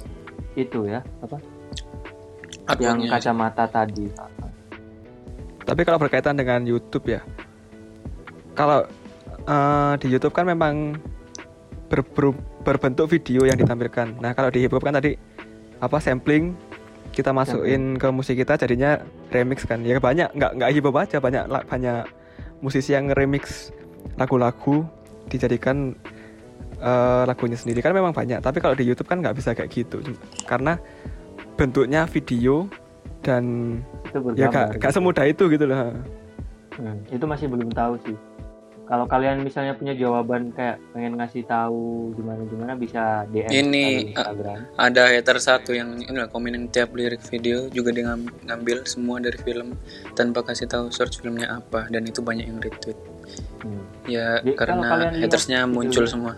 itu 0.54 0.80
ya 0.86 1.02
apa 1.18 1.42
yang 2.80 2.98
kacamata 3.08 3.68
tadi 3.68 4.08
Tapi 5.64 5.80
kalau 5.80 5.96
berkaitan 5.96 6.36
dengan 6.36 6.60
YouTube 6.64 7.08
ya, 7.08 7.24
kalau 8.52 8.84
eh, 9.48 9.92
di 10.00 10.12
YouTube 10.12 10.36
kan 10.36 10.44
memang 10.44 11.00
ber- 11.88 12.04
ber- 12.04 12.40
berbentuk 12.64 13.08
video 13.08 13.44
yang 13.48 13.56
ditampilkan. 13.56 14.20
Nah 14.20 14.32
kalau 14.36 14.52
di 14.52 14.64
hip 14.64 14.72
hop 14.72 14.84
kan 14.84 14.96
tadi 14.96 15.16
apa 15.80 15.96
sampling 16.00 16.56
kita 17.14 17.30
masukin 17.30 17.94
ke 18.00 18.08
musik 18.10 18.36
kita 18.40 18.60
jadinya 18.60 19.00
remix 19.30 19.64
kan. 19.64 19.80
Ya 19.84 19.96
banyak 20.00 20.32
nggak 20.36 20.52
nggak 20.58 20.70
hip 20.72 20.84
hop 20.84 20.96
aja 21.00 21.16
banyak 21.16 21.44
banyak 21.48 22.04
musisi 22.60 22.96
yang 22.96 23.12
remix 23.12 23.72
lagu-lagu 24.20 24.84
dijadikan 25.32 25.96
eh, 26.76 27.22
lagunya 27.24 27.56
sendiri 27.56 27.80
kan 27.84 27.96
memang 27.96 28.12
banyak. 28.12 28.40
Tapi 28.44 28.58
kalau 28.60 28.76
di 28.76 28.84
YouTube 28.84 29.08
kan 29.08 29.20
nggak 29.20 29.36
bisa 29.36 29.56
kayak 29.56 29.72
gitu 29.72 30.00
karena 30.48 30.80
bentuknya 31.54 32.04
video 32.04 32.66
dan 33.20 33.44
itu 34.04 34.18
ya 34.36 34.48
gak, 34.48 34.76
gak 34.76 34.90
gitu. 34.90 34.94
semudah 34.94 35.24
itu 35.24 35.44
gitu 35.48 35.64
loh. 35.64 35.96
Hmm, 36.74 36.98
itu 37.06 37.24
masih 37.24 37.46
belum 37.46 37.70
tahu 37.70 37.96
sih. 38.02 38.16
Kalau 38.84 39.08
kalian 39.08 39.40
misalnya 39.40 39.72
punya 39.72 39.96
jawaban 39.96 40.52
kayak 40.52 40.76
pengen 40.92 41.16
ngasih 41.16 41.40
tahu 41.42 42.12
gimana 42.12 42.44
gimana 42.44 42.72
bisa 42.76 43.24
DM 43.32 43.48
Ini, 43.48 43.86
di 44.04 44.12
Instagram. 44.12 44.58
ada 44.76 45.02
hater 45.08 45.38
satu 45.40 45.72
yang 45.72 45.96
ini 45.96 46.12
lah 46.12 46.28
komenin 46.28 46.68
tiap 46.68 46.92
lirik 46.92 47.24
video 47.24 47.72
juga 47.72 47.88
dia 47.90 48.04
ngam- 48.04 48.28
ngambil 48.44 48.84
semua 48.84 49.16
dari 49.18 49.40
film 49.40 49.72
tanpa 50.12 50.44
kasih 50.44 50.68
tahu 50.68 50.92
source 50.92 51.16
filmnya 51.16 51.48
apa 51.54 51.88
dan 51.88 52.04
itu 52.04 52.20
banyak 52.20 52.44
yang 52.44 52.60
retweet 52.60 52.98
Hmm. 53.64 53.80
ya 54.04 54.36
Jadi, 54.38 54.52
karena 54.52 54.84
hatersnya 55.16 55.64
video- 55.64 55.72
muncul 55.72 56.04
semua 56.04 56.36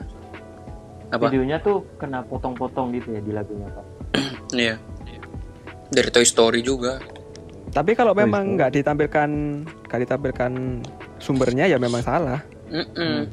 apa 1.09 1.27
Videonya 1.27 1.59
tuh 1.59 1.83
kena 1.97 2.23
potong-potong 2.23 2.95
gitu 2.95 3.11
ya 3.11 3.21
di 3.21 3.33
lagunya 3.33 3.67
Pak. 3.69 3.87
iya 4.55 4.79
dari 5.89 6.11
Toy 6.11 6.25
Story 6.25 6.61
juga 6.61 6.99
Tapi 7.67 7.93
kalau 7.93 8.13
memang 8.13 8.57
nggak 8.57 8.73
ditampilkan 8.73 9.31
nggak 9.85 10.01
ditampilkan 10.01 10.53
sumbernya 11.19 11.67
ya 11.67 11.77
memang 11.77 12.01
salah. 12.01 12.41
Mm-mm. 12.67 13.29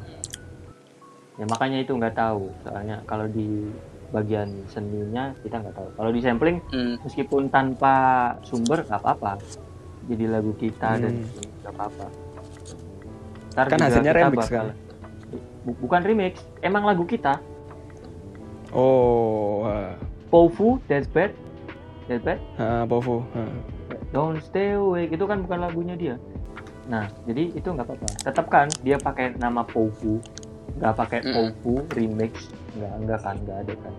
Ya 1.34 1.44
makanya 1.46 1.80
itu 1.80 1.90
nggak 1.90 2.12
tahu. 2.12 2.52
Soalnya 2.60 3.00
kalau 3.04 3.24
di 3.24 3.72
bagian 4.10 4.52
seninya 4.68 5.32
kita 5.40 5.58
nggak 5.58 5.72
tahu. 5.72 5.88
Kalau 5.96 6.10
di 6.12 6.20
sampling 6.20 6.60
Mm. 6.68 7.00
meskipun 7.00 7.48
tanpa 7.48 7.94
sumber 8.42 8.84
nggak 8.84 9.00
apa-apa. 9.00 9.40
Jadi 10.04 10.24
lagu 10.28 10.52
kita 10.54 11.00
dan 11.00 11.14
Hmm. 11.16 11.48
nggak 11.62 11.72
apa-apa. 11.72 12.06
Ntar 13.50 13.64
Kan 13.64 13.78
juga 13.78 13.86
hasilnya 13.88 14.12
remix, 14.12 14.36
bakal- 14.36 14.52
kan? 14.52 14.76
Bu- 15.64 15.78
bukan 15.80 16.00
remix, 16.04 16.32
emang 16.60 16.84
lagu 16.84 17.08
kita. 17.08 17.40
Oh, 18.70 19.64
uh, 19.64 19.94
Pofu, 20.28 20.82
That's 20.84 21.06
Bad, 22.04 22.20
That's 22.20 22.24
Bad, 22.24 22.40
uh, 22.60 22.84
Bovo. 22.84 23.24
uh. 23.34 23.48
Don't 24.12 24.38
Stay 24.40 24.76
Awake 24.76 25.12
itu 25.12 25.24
kan 25.24 25.42
bukan 25.42 25.58
lagunya 25.60 25.96
dia. 25.96 26.16
Nah, 26.84 27.08
jadi 27.24 27.48
itu 27.50 27.64
nggak 27.64 27.88
apa-apa. 27.88 28.08
Tetap 28.22 28.46
kan 28.46 28.68
dia 28.84 29.00
pakai 29.00 29.34
nama 29.34 29.64
Pofu, 29.64 30.20
nggak 30.76 30.94
pakai 30.94 31.18
Mm. 31.24 31.32
Pofu 31.32 31.72
remix, 31.96 32.52
nggak 32.76 32.92
nggak 33.02 33.20
kan, 33.24 33.36
nggak 33.42 33.58
ada 33.64 33.74
kan. 33.80 33.94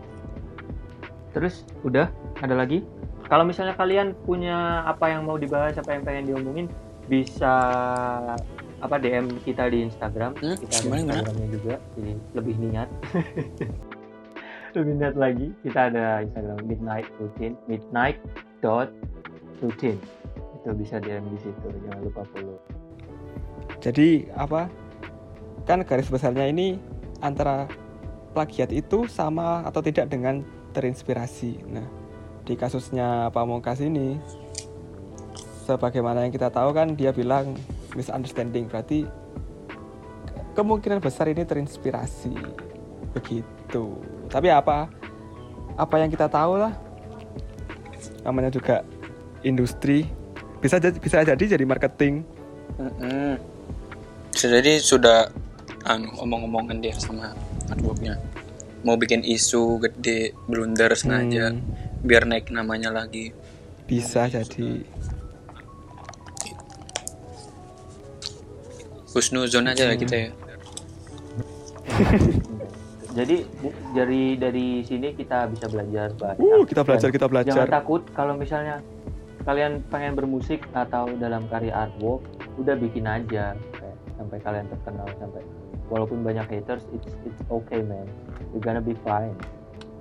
Terus 1.34 1.66
udah 1.82 2.08
ada 2.40 2.56
lagi? 2.56 2.86
Kalau 3.26 3.42
misalnya 3.42 3.74
kalian 3.74 4.14
punya 4.22 4.86
apa 4.86 5.10
yang 5.10 5.26
mau 5.26 5.36
dibahas, 5.36 5.76
apa 5.76 5.98
yang 5.98 6.06
pengen 6.06 6.26
diomongin, 6.30 6.68
bisa 7.10 7.54
apa 8.78 8.96
DM 9.02 9.42
kita 9.42 9.66
di 9.66 9.82
Instagram. 9.84 10.38
Hmm, 10.38 10.56
Kita 10.62 10.86
gimana? 10.86 11.02
Instagramnya 11.18 11.48
juga, 11.50 11.76
jadi 11.98 12.14
lebih 12.38 12.56
niat. 12.62 12.90
lebih 14.82 14.96
niat 15.00 15.16
lagi. 15.16 15.48
Kita 15.64 15.92
ada 15.92 16.24
Instagram 16.26 16.60
Midnight 16.68 17.08
Routine, 17.20 17.56
midnight 17.70 18.18
dot 18.60 18.92
routine. 19.64 20.00
Itu 20.62 20.74
bisa 20.76 21.00
DM 21.00 21.26
di 21.32 21.40
situ, 21.40 21.68
jangan 21.88 22.02
lupa 22.04 22.22
follow. 22.34 22.58
Jadi 23.80 24.30
apa? 24.36 24.68
Kan 25.66 25.82
garis 25.86 26.10
besarnya 26.10 26.50
ini 26.50 26.78
antara 27.22 27.70
plagiat 28.36 28.70
itu 28.76 29.08
sama 29.08 29.64
atau 29.64 29.80
tidak 29.80 30.12
dengan 30.12 30.44
terinspirasi. 30.76 31.64
Nah, 31.72 31.88
di 32.44 32.54
kasusnya 32.54 33.32
Pamungkas 33.32 33.82
ini 33.82 34.20
sebagaimana 35.66 36.28
yang 36.28 36.34
kita 36.36 36.54
tahu 36.54 36.76
kan 36.78 36.94
dia 36.94 37.10
bilang 37.10 37.58
misunderstanding 37.98 38.70
berarti 38.70 39.10
ke- 40.30 40.46
kemungkinan 40.54 41.02
besar 41.02 41.26
ini 41.26 41.42
terinspirasi 41.42 42.38
begitu 43.18 43.98
tapi 44.32 44.52
apa? 44.52 44.90
Apa 45.76 45.96
yang 46.00 46.10
kita 46.10 46.30
tahu 46.32 46.60
lah. 46.62 46.74
Namanya 48.24 48.50
juga 48.54 48.82
industri. 49.44 50.08
Bisa 50.60 50.80
jadi 50.82 50.98
bisa 50.98 51.22
jadi 51.22 51.44
jadi 51.58 51.66
marketing. 51.68 52.24
Bisa 54.32 54.48
jadi 54.50 54.82
sudah 54.82 55.30
anu 55.86 56.10
omong-omongan 56.18 56.82
dia 56.82 56.98
sama 56.98 57.38
advoknya 57.70 58.18
mau 58.86 58.94
bikin 59.02 59.26
isu 59.26 59.82
gede 59.82 60.38
blunder 60.46 60.94
sengaja 60.94 61.50
Hmm, 61.50 61.66
biar 62.06 62.30
naik 62.30 62.54
namanya 62.54 62.94
lagi. 62.94 63.34
Bisa 63.90 64.30
jadi. 64.30 64.86
Husnuzon 69.10 69.66
aja 69.66 69.90
lah 69.90 69.96
kita 69.98 70.28
ya 70.28 70.30
Jadi 73.16 73.48
dari 73.96 74.36
dari 74.36 74.84
sini 74.84 75.16
kita 75.16 75.48
bisa 75.48 75.72
belajar 75.72 76.12
banyak. 76.20 76.44
uh 76.44 76.64
kita 76.68 76.84
belajar 76.84 77.08
Dan 77.08 77.16
kita 77.16 77.28
belajar 77.32 77.54
Jangan 77.56 77.72
takut 77.72 78.02
kalau 78.12 78.36
misalnya 78.36 78.84
kalian 79.48 79.80
pengen 79.88 80.20
bermusik 80.20 80.68
atau 80.76 81.08
dalam 81.16 81.48
karya 81.48 81.72
artwork, 81.72 82.28
udah 82.60 82.76
bikin 82.76 83.08
aja 83.08 83.56
kayak 83.56 83.98
sampai 84.20 84.38
kalian 84.44 84.68
terkenal 84.68 85.08
sampai 85.16 85.42
walaupun 85.88 86.26
banyak 86.26 86.44
haters, 86.50 86.84
it's 86.92 87.14
it's 87.24 87.42
okay 87.48 87.80
man, 87.86 88.10
you 88.52 88.60
gonna 88.60 88.84
be 88.84 88.98
fine. 89.08 89.38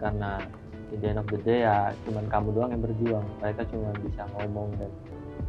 Karena 0.00 0.42
at 0.90 0.98
the 0.98 1.07
end 1.07 1.22
of 1.22 1.29
the 1.31 1.38
day 1.46 1.62
ya 1.62 1.94
cuman 2.09 2.27
kamu 2.27 2.50
doang 2.50 2.70
yang 2.74 2.83
berjuang, 2.83 3.27
mereka 3.38 3.62
cuma 3.70 3.94
bisa 4.03 4.27
ngomong 4.35 4.74
dan 4.81 4.90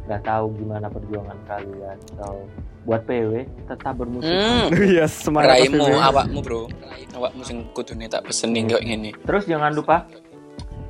nggak 0.06 0.22
tahu 0.22 0.54
gimana 0.54 0.86
perjuangan 0.86 1.38
kalian. 1.46 1.98
So 2.16 2.46
buat 2.86 3.02
PW 3.02 3.42
tetap 3.66 3.98
bermusik. 3.98 4.30
Hmm. 4.30 4.70
Iya 4.94 5.10
semangat 5.10 5.58
raimu 5.66 5.82
awakmu 5.98 6.38
bro 6.38 6.70
awakmu 7.18 7.42
sing 7.42 7.66
kudune 7.74 8.06
tak 8.06 8.22
pesenin 8.22 8.70
kok 8.70 8.78
ngene 8.78 9.10
Terus 9.26 9.42
jangan 9.50 9.74
lupa 9.74 10.06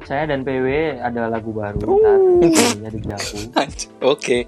saya 0.05 0.29
dan 0.29 0.45
PW 0.45 1.01
ada 1.01 1.27
lagu 1.27 1.51
baru 1.51 1.83
Uh. 1.83 2.45
ntar 2.79 2.93
di 2.95 3.01
Jaku. 3.01 3.39
oke 4.13 4.39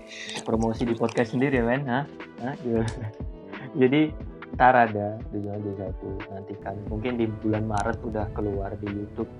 promosi 0.44 0.84
di 0.84 0.92
podcast 0.94 1.32
sendiri 1.34 1.64
men 1.64 1.82
Hah? 1.88 2.04
Hah? 2.44 2.54
Gitu. 2.60 2.84
jadi 3.80 4.12
ntar 4.54 4.74
ada 4.76 5.16
di 5.32 5.38
Jalan 5.40 5.60
Desaku 5.64 6.10
nantikan 6.28 6.74
mungkin 6.92 7.16
di 7.16 7.26
bulan 7.40 7.64
Maret 7.64 7.98
udah 8.04 8.28
keluar 8.36 8.76
di 8.76 8.86
YouTube 8.92 9.30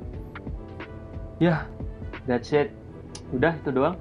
ya 1.39 1.69
that's 2.25 2.51
it 2.51 2.73
udah 3.31 3.53
itu 3.55 3.71
doang 3.71 3.97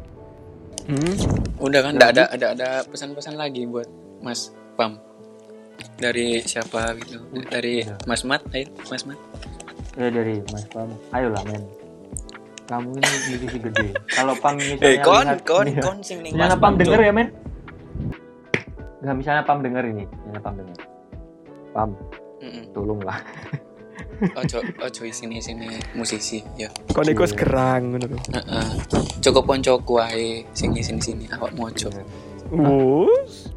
Hmm? 0.87 1.13
Udah 1.59 1.79
kan, 1.81 1.93
ada 1.97 2.23
ada 2.27 2.45
ada 2.53 2.67
pesan-pesan 2.85 3.35
lagi 3.35 3.63
buat 3.63 3.87
Mas 4.19 4.49
Pam. 4.73 4.95
Dari 5.95 6.39
siapa 6.41 6.95
gitu? 6.97 7.19
Dari 7.43 7.83
Udah. 7.83 7.97
Mas 8.05 8.23
Mat, 8.23 8.41
ayo 8.51 8.65
Mas 8.87 9.03
Mat. 9.03 9.19
Ya 9.93 10.07
dari 10.07 10.39
Mas 10.47 10.63
Pam. 10.65 10.89
Ayolah 11.11 11.43
men. 11.43 11.63
Kamu 12.67 12.87
ini 12.93 13.03
musisi 13.03 13.57
gede. 13.57 13.87
Kalau 14.07 14.33
Pam 14.35 14.55
misalnya 14.59 14.85
Eh, 14.85 14.97
kon 14.99 15.23
lihat- 15.23 15.43
kon 15.43 15.65
Iya. 15.65 15.81
kon 15.81 15.97
sing 15.99 16.19
ning 16.21 16.31
Misalnya 16.33 16.57
Pam 16.57 16.73
denger 16.75 16.99
ya 16.99 17.11
men. 17.11 17.27
Nggak 18.97 19.15
misalnya 19.15 19.43
Pam 19.43 19.59
denger 19.59 19.83
ini. 19.85 20.03
Misalnya 20.23 20.41
Pam 20.41 20.55
denger. 20.55 20.77
Pam, 21.69 21.89
Mm-mm. 22.39 22.63
tolonglah. 22.71 23.19
Ojo 24.17 24.57
ojo 24.81 25.01
sini 25.13 25.37
sini 25.37 25.69
musisi 25.93 26.41
ya. 26.57 26.69
Kok 26.89 27.03
niku 27.05 27.23
gerang 27.37 27.93
ngono 27.93 28.05
lho. 28.09 28.17
Heeh. 28.33 28.67
Cukup 29.21 29.45
koncoku 29.45 30.01
wae 30.01 30.41
sini 30.57 30.81
sini 30.81 31.01
sini 31.01 31.25
awak 31.29 31.53
mojo. 31.53 31.89
Wus. 32.49 33.53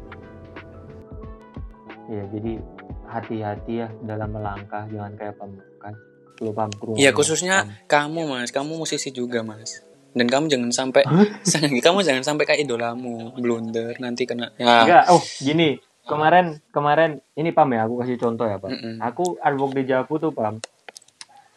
Iya, 2.11 2.23
jadi 2.27 2.59
hati-hati 3.07 3.73
ya 3.79 3.87
dalam 4.03 4.35
melangkah, 4.35 4.83
jangan 4.91 5.15
kayak 5.15 5.35
pamungkas. 5.39 5.95
Lu 6.43 6.51
pam 6.51 6.71
kerungu. 6.73 6.99
Iya 6.99 7.15
khususnya 7.15 7.63
Pam. 7.87 7.87
kamu 7.87 8.21
mas, 8.27 8.49
kamu 8.51 8.75
musisi 8.75 9.15
juga 9.15 9.45
mas. 9.45 9.79
Dan 10.11 10.27
kamu 10.27 10.51
jangan 10.51 10.71
sampai, 10.75 11.07
kamu 11.85 12.03
jangan 12.03 12.23
sampai 12.27 12.43
kayak 12.43 12.67
idolamu 12.67 13.31
blunder 13.39 13.95
nanti 14.03 14.27
kena. 14.27 14.51
Ya. 14.59 14.83
Enggak, 14.83 15.03
oh 15.07 15.23
gini. 15.39 15.79
Kemarin 16.01 16.57
kemarin 16.69 17.11
ini 17.37 17.53
pam 17.53 17.69
ya, 17.69 17.85
aku 17.85 18.01
kasih 18.01 18.17
contoh 18.17 18.45
ya 18.45 18.57
pam. 18.57 18.73
Mm-mm. 18.73 18.97
Aku 18.99 19.37
artwork 19.37 19.77
di 19.77 19.83
Javu 19.85 20.17
tuh 20.17 20.33
pam. 20.33 20.57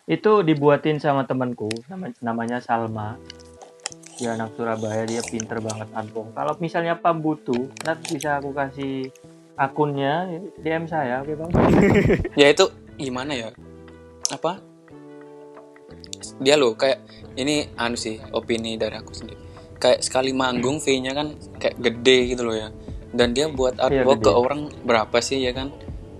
Itu 0.04 0.44
dibuatin 0.44 1.00
sama 1.00 1.24
temanku, 1.24 1.72
nama- 1.88 2.12
namanya 2.20 2.60
Salma. 2.60 3.16
Dia 4.14 4.36
anak 4.36 4.54
Surabaya, 4.54 5.02
dia 5.08 5.24
pinter 5.24 5.58
banget 5.58 5.88
artwork. 5.90 6.36
Kalau 6.36 6.52
misalnya 6.60 6.94
pam 6.94 7.18
butuh, 7.18 7.66
nanti 7.82 8.14
bisa 8.14 8.38
aku 8.38 8.52
kasih 8.52 9.10
akunnya 9.56 10.28
DM 10.60 10.86
saya, 10.86 11.24
oke 11.24 11.34
bang? 11.34 11.50
Ya 12.40 12.52
itu 12.52 12.68
gimana 12.94 13.32
ya? 13.32 13.48
Apa? 14.30 14.60
Dia 16.38 16.54
loh 16.54 16.74
kayak 16.74 17.00
ini 17.34 17.70
anu 17.74 17.96
sih 17.96 18.20
opini 18.30 18.76
dari 18.76 18.94
aku 18.98 19.10
sendiri. 19.14 19.40
Kayak 19.78 20.04
sekali 20.04 20.30
manggung 20.30 20.78
fee-nya 20.78 21.10
kan 21.10 21.34
kayak 21.58 21.80
gede 21.80 22.34
gitu 22.34 22.42
loh 22.46 22.54
ya. 22.54 22.68
Dan 23.14 23.30
dia 23.30 23.46
buat 23.46 23.78
artwork 23.78 24.18
gede. 24.18 24.26
ke 24.26 24.32
orang 24.32 24.60
berapa 24.82 25.16
sih 25.18 25.38
ya 25.38 25.52
kan? 25.52 25.70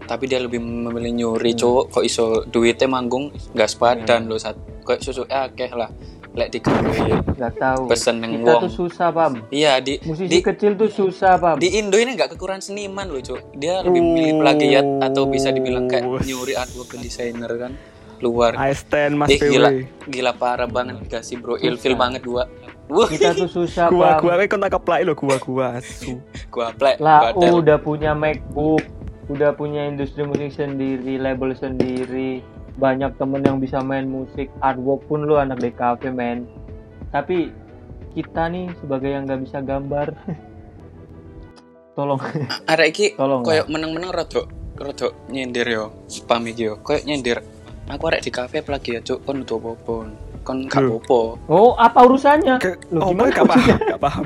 Tapi 0.00 0.24
dia 0.24 0.38
lebih 0.38 0.58
memilih 0.58 1.10
nyuri 1.12 1.52
cowok 1.52 1.84
kok 1.90 2.04
iso 2.04 2.24
duitnya 2.44 2.86
manggung 2.86 3.28
gas 3.50 3.74
padan 3.74 4.24
loh 4.24 4.36
saat 4.36 4.54
kayak 4.80 5.00
susu 5.00 5.24
eh 5.24 5.42
akeh 5.42 5.70
lah 5.70 5.88
lek 6.30 6.50
digawe 6.50 6.92
Gak 7.32 7.52
tahu. 7.56 7.82
pesen 7.86 8.18
neng 8.18 8.32
Kita 8.36 8.52
wong. 8.52 8.62
tuh 8.62 8.72
susah 8.76 9.08
pam. 9.08 9.32
Iya 9.48 9.78
di 9.78 9.96
Musisi 10.02 10.28
di 10.28 10.38
kecil 10.40 10.74
tuh 10.74 10.86
susah 10.88 11.34
pam. 11.34 11.56
di 11.56 11.72
Indo 11.72 11.94
ini 11.94 12.12
nggak 12.12 12.34
kekurangan 12.34 12.60
seniman 12.64 13.06
loh 13.06 13.18
cok 13.18 13.54
dia 13.54 13.80
lebih 13.80 14.02
milih 14.02 14.32
plagiat 14.38 14.82
atau 15.00 15.24
bisa 15.24 15.48
dibilang 15.48 15.86
kayak 15.86 16.04
Oh. 16.04 16.18
nyuri 16.20 16.52
artwork 16.52 16.90
ke 16.90 16.98
desainer 16.98 17.48
kan 17.48 17.72
luar 18.16 18.54
I 18.56 18.72
stand 18.72 19.14
Mas 19.14 19.30
Ih, 19.30 19.40
gila 19.40 19.70
gila 20.04 20.32
parah 20.32 20.66
banget 20.66 21.00
dikasih 21.00 21.38
bro 21.38 21.54
ilfil 21.56 21.94
banget 21.94 22.22
gua 22.22 22.44
wah 22.44 22.46
Kita 22.84 23.32
tuh 23.32 23.48
susah 23.48 23.88
Gua 23.88 24.20
gua 24.20 24.36
kan 24.44 24.60
kontak 24.60 24.76
keplai 24.76 25.02
lo 25.08 25.16
gua 25.16 25.36
gua 25.40 25.66
asu. 25.80 26.20
gua 26.52 26.70
play 26.76 27.00
lah 27.00 27.32
udah 27.34 27.80
punya 27.80 28.12
MacBook 28.12 28.84
udah 29.32 29.56
punya 29.56 29.88
industri 29.88 30.20
musik 30.28 30.52
sendiri 30.52 31.16
label 31.16 31.56
sendiri 31.56 32.44
banyak 32.76 33.14
temen 33.16 33.40
yang 33.40 33.56
bisa 33.62 33.80
main 33.80 34.04
musik 34.04 34.50
artwork 34.58 35.06
pun 35.06 35.24
lu 35.24 35.38
anak 35.38 35.62
DKV 35.62 36.10
men. 36.10 36.44
Tapi 37.14 37.54
kita 38.12 38.50
nih 38.50 38.70
sebagai 38.82 39.10
yang 39.14 39.24
nggak 39.24 39.40
bisa 39.46 39.58
gambar 39.62 40.12
tolong. 41.96 42.20
Arek 42.66 42.88
iki 42.90 43.06
tolong 43.14 43.46
koyo 43.46 43.64
meneng-meneng 43.70 44.10
rodok 44.10 44.50
rodok 44.74 45.14
nyindir 45.30 45.66
yo 45.70 45.84
spam 46.10 46.44
iki 46.50 46.68
yo. 46.68 46.74
Koyo 46.82 47.00
nyindir. 47.06 47.40
Aku 47.88 48.10
arek 48.10 48.26
di 48.26 48.30
kafe 48.34 48.60
plagiat 48.60 49.06
cok 49.06 49.22
kon 49.22 49.44
udah 49.46 49.58
apa 49.72 49.94
kon 50.44 50.68
gak 50.68 50.84
apa 50.84 51.20
oh 51.48 51.72
apa 51.74 51.98
urusannya 52.00 52.60
Ke, 52.60 52.76
Loh, 52.92 53.00
oh, 53.00 53.08
gimana 53.10 53.32
gak 53.32 53.48
paham, 53.48 53.76
gak 53.80 53.98
paham. 53.98 54.24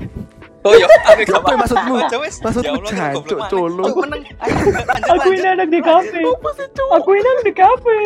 oh 0.60 0.72
yo 0.82 0.86
aku 1.06 1.22
gak 1.22 1.30
Apa 1.30 1.46
paham. 1.46 1.58
maksudmu? 1.62 1.94
Maksudmu 2.42 2.78
jancuk, 2.84 3.40
colo. 3.46 3.84
Meneng 3.96 4.22
lanjut, 4.26 5.06
aku 5.06 5.28
ini 5.30 5.48
anak 5.48 5.68
DKV 5.70 6.12
aku 6.90 7.08
ini 7.14 7.28
anak 7.28 7.44
di 7.44 7.54
kafe 7.54 7.98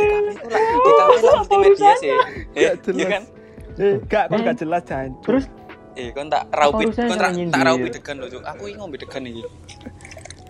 lah 0.84 1.06
multimedia 1.18 1.92
sih 1.96 2.12
eh 2.12 2.20
Gak 2.54 2.74
jelas. 2.84 2.96
iya 2.96 3.06
kan 3.10 3.24
Eh, 3.72 3.96
Gak, 4.04 4.28
kok 4.28 4.36
gak 4.38 4.56
jelas 4.58 4.82
jancuk. 4.84 5.24
terus 5.24 5.44
Eh, 5.92 6.08
kon 6.08 6.28
tak 6.28 6.48
raupi, 6.50 6.88
urusannya 6.88 7.08
kon 7.08 7.16
tak 7.16 7.32
tak 7.48 7.62
raupi 7.62 7.80
nyindir? 7.84 7.96
degan 7.96 8.16
lho, 8.16 8.26
Cuk. 8.30 8.42
Aku 8.46 8.62
iki 8.64 8.76
ngombe 8.76 8.96
degan 8.96 9.22
iki. 9.24 9.42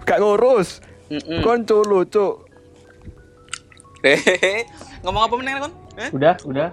Gak 0.03 0.19
ngurus. 0.19 0.79
Heeh. 1.09 1.39
Kon 1.41 1.63
colo, 1.63 2.03
cuk. 2.05 2.35
Hehehe. 4.01 4.67
Ngomong 5.03 5.23
apa 5.23 5.35
meneh 5.35 5.53
kon? 5.59 5.73
Eh? 5.93 6.09
udah 6.11 6.35
udah 6.43 6.69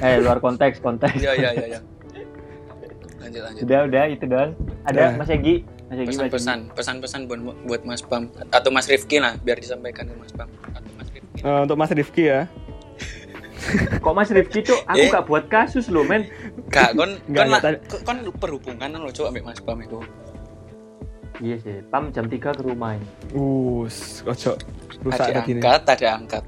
eh 0.00 0.18
luar 0.18 0.38
konteks 0.38 0.78
konteks 0.78 1.14
Iya, 1.16 1.32
iya, 1.34 1.50
iya, 1.52 1.66
iya. 1.68 1.80
Lanjut, 3.16 3.40
lanjut. 3.42 3.62
udah 3.62 3.80
udah 3.84 4.04
itu 4.06 4.24
doang 4.24 4.50
ada 4.82 4.96
Ya. 4.96 5.08
Mas 5.12 5.28
Egi 5.28 5.64
Mas 5.84 5.98
Egi. 5.98 6.08
Pesan-pesan, 6.10 6.58
pesan-pesan 6.72 7.20
buat 7.24 7.40
buat 7.62 7.82
Mas 7.82 8.00
Pam 8.00 8.26
atau 8.48 8.70
Mas 8.70 8.86
Rifki 8.86 9.16
lah 9.16 9.36
biar 9.38 9.56
disampaikan 9.56 10.04
ke 10.04 10.14
Mas 10.14 10.30
Pam 10.30 10.48
atau 10.68 10.90
Mas 10.94 11.08
Rifki. 11.08 11.40
Eh, 11.40 11.60
untuk 11.60 11.76
Mas 11.76 11.90
Rifki 11.90 12.24
ya. 12.24 12.40
Kok 14.04 14.12
Mas 14.12 14.28
Rifki 14.28 14.60
tuh 14.60 14.76
aku 14.82 14.98
Eh. 14.98 15.08
gak 15.08 15.24
buat 15.24 15.44
kasus 15.46 15.88
loh 15.88 16.02
men 16.02 16.28
Kak, 16.68 16.92
kon 16.94 17.16
Enggak, 17.26 17.44
kon 17.44 17.52
enggak, 17.54 17.74
kon 18.02 18.16
perhubungan 18.34 18.88
lo 18.94 19.08
coba 19.10 19.28
ambek 19.30 19.44
Mas 19.44 19.60
Pam 19.60 19.78
itu. 19.78 19.98
Iya 21.36 21.56
sih 21.58 21.76
Pam 21.84 22.08
jam 22.10 22.24
3 22.24 22.38
ke 22.38 22.62
rumah 22.62 22.94
ini 22.94 23.06
Us, 23.32 24.20
ojo 24.22 24.54
rusak 25.02 25.26
nih. 25.26 25.58
angkat, 25.58 25.82
ada 25.86 26.08
angkat. 26.14 26.44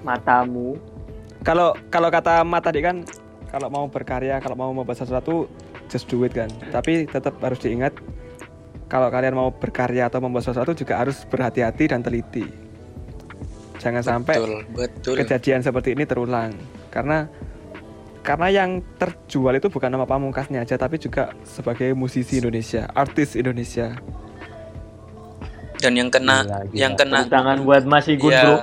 Matamu 0.00 0.76
Kalau 1.44 1.76
kalau 1.92 2.08
kata 2.08 2.40
Mat 2.42 2.64
tadi 2.64 2.80
kan 2.80 3.04
kalau 3.52 3.68
mau 3.70 3.86
berkarya, 3.86 4.40
kalau 4.42 4.56
mau 4.58 4.70
membuat 4.74 4.98
sesuatu 4.98 5.46
just 5.86 6.08
do 6.10 6.24
it 6.24 6.32
kan. 6.34 6.48
Tapi 6.72 7.06
tetap 7.06 7.36
harus 7.38 7.60
diingat 7.60 7.94
kalau 8.88 9.12
kalian 9.12 9.36
mau 9.36 9.52
berkarya 9.52 10.08
atau 10.08 10.18
membuat 10.24 10.48
sesuatu 10.48 10.72
juga 10.74 10.98
harus 10.98 11.22
berhati-hati 11.28 11.84
dan 11.92 12.00
teliti. 12.02 12.48
Jangan 13.78 14.00
sampai 14.00 14.40
Betul, 14.40 14.60
betul. 14.72 15.14
kejadian 15.20 15.60
seperti 15.60 15.92
ini 15.92 16.08
terulang 16.08 16.56
karena 16.88 17.28
karena 18.24 18.48
yang 18.48 18.80
terjual 18.96 19.52
itu 19.52 19.68
bukan 19.68 19.92
nama 19.92 20.08
pamungkasnya 20.08 20.64
aja 20.64 20.80
tapi 20.80 20.96
juga 20.96 21.36
sebagai 21.44 21.92
musisi 21.92 22.40
Indonesia, 22.40 22.88
artis 22.96 23.36
Indonesia. 23.36 23.92
Dan 25.84 26.00
yang 26.00 26.08
kena 26.08 26.40
Gila, 26.48 26.58
gila. 26.64 26.80
yang 26.80 26.92
kena 26.96 27.20
tangan 27.28 27.60
buat 27.68 27.84
Mas 27.84 28.08
Igun 28.08 28.32
Iya. 28.32 28.40
bro 28.40 28.58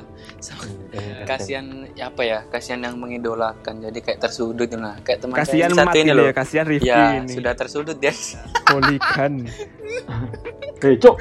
Kasihan 1.40 1.68
apa 1.96 2.22
ya 2.28 2.40
kasihan 2.52 2.82
yang 2.84 2.96
mengidolakan. 3.00 3.80
Jadi 3.80 4.00
kayak 4.04 4.20
tersudut 4.20 4.68
nah 4.76 5.00
kayak 5.00 5.24
teman 5.24 5.36
Kasihan 5.40 5.72
saya 5.72 5.88
satu 5.88 5.96
ini 5.96 6.04
ini 6.04 6.12
loh. 6.12 6.26
ya, 6.28 6.34
kasihan 6.36 6.66
Rifki 6.68 6.90
ya 6.92 7.24
ini. 7.24 7.32
sudah 7.32 7.54
tersudut 7.56 7.96
dia 8.04 8.14
Holigan. 8.68 9.34
Hei 10.82 10.96
cok 10.98 11.16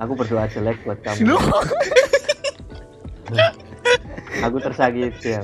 Aku 0.00 0.12
berdoa 0.16 0.44
jelek 0.48 0.78
buat 0.84 0.98
kamu. 1.04 1.36
Aku 4.44 4.56
tersakiti 4.60 5.32
ya 5.32 5.40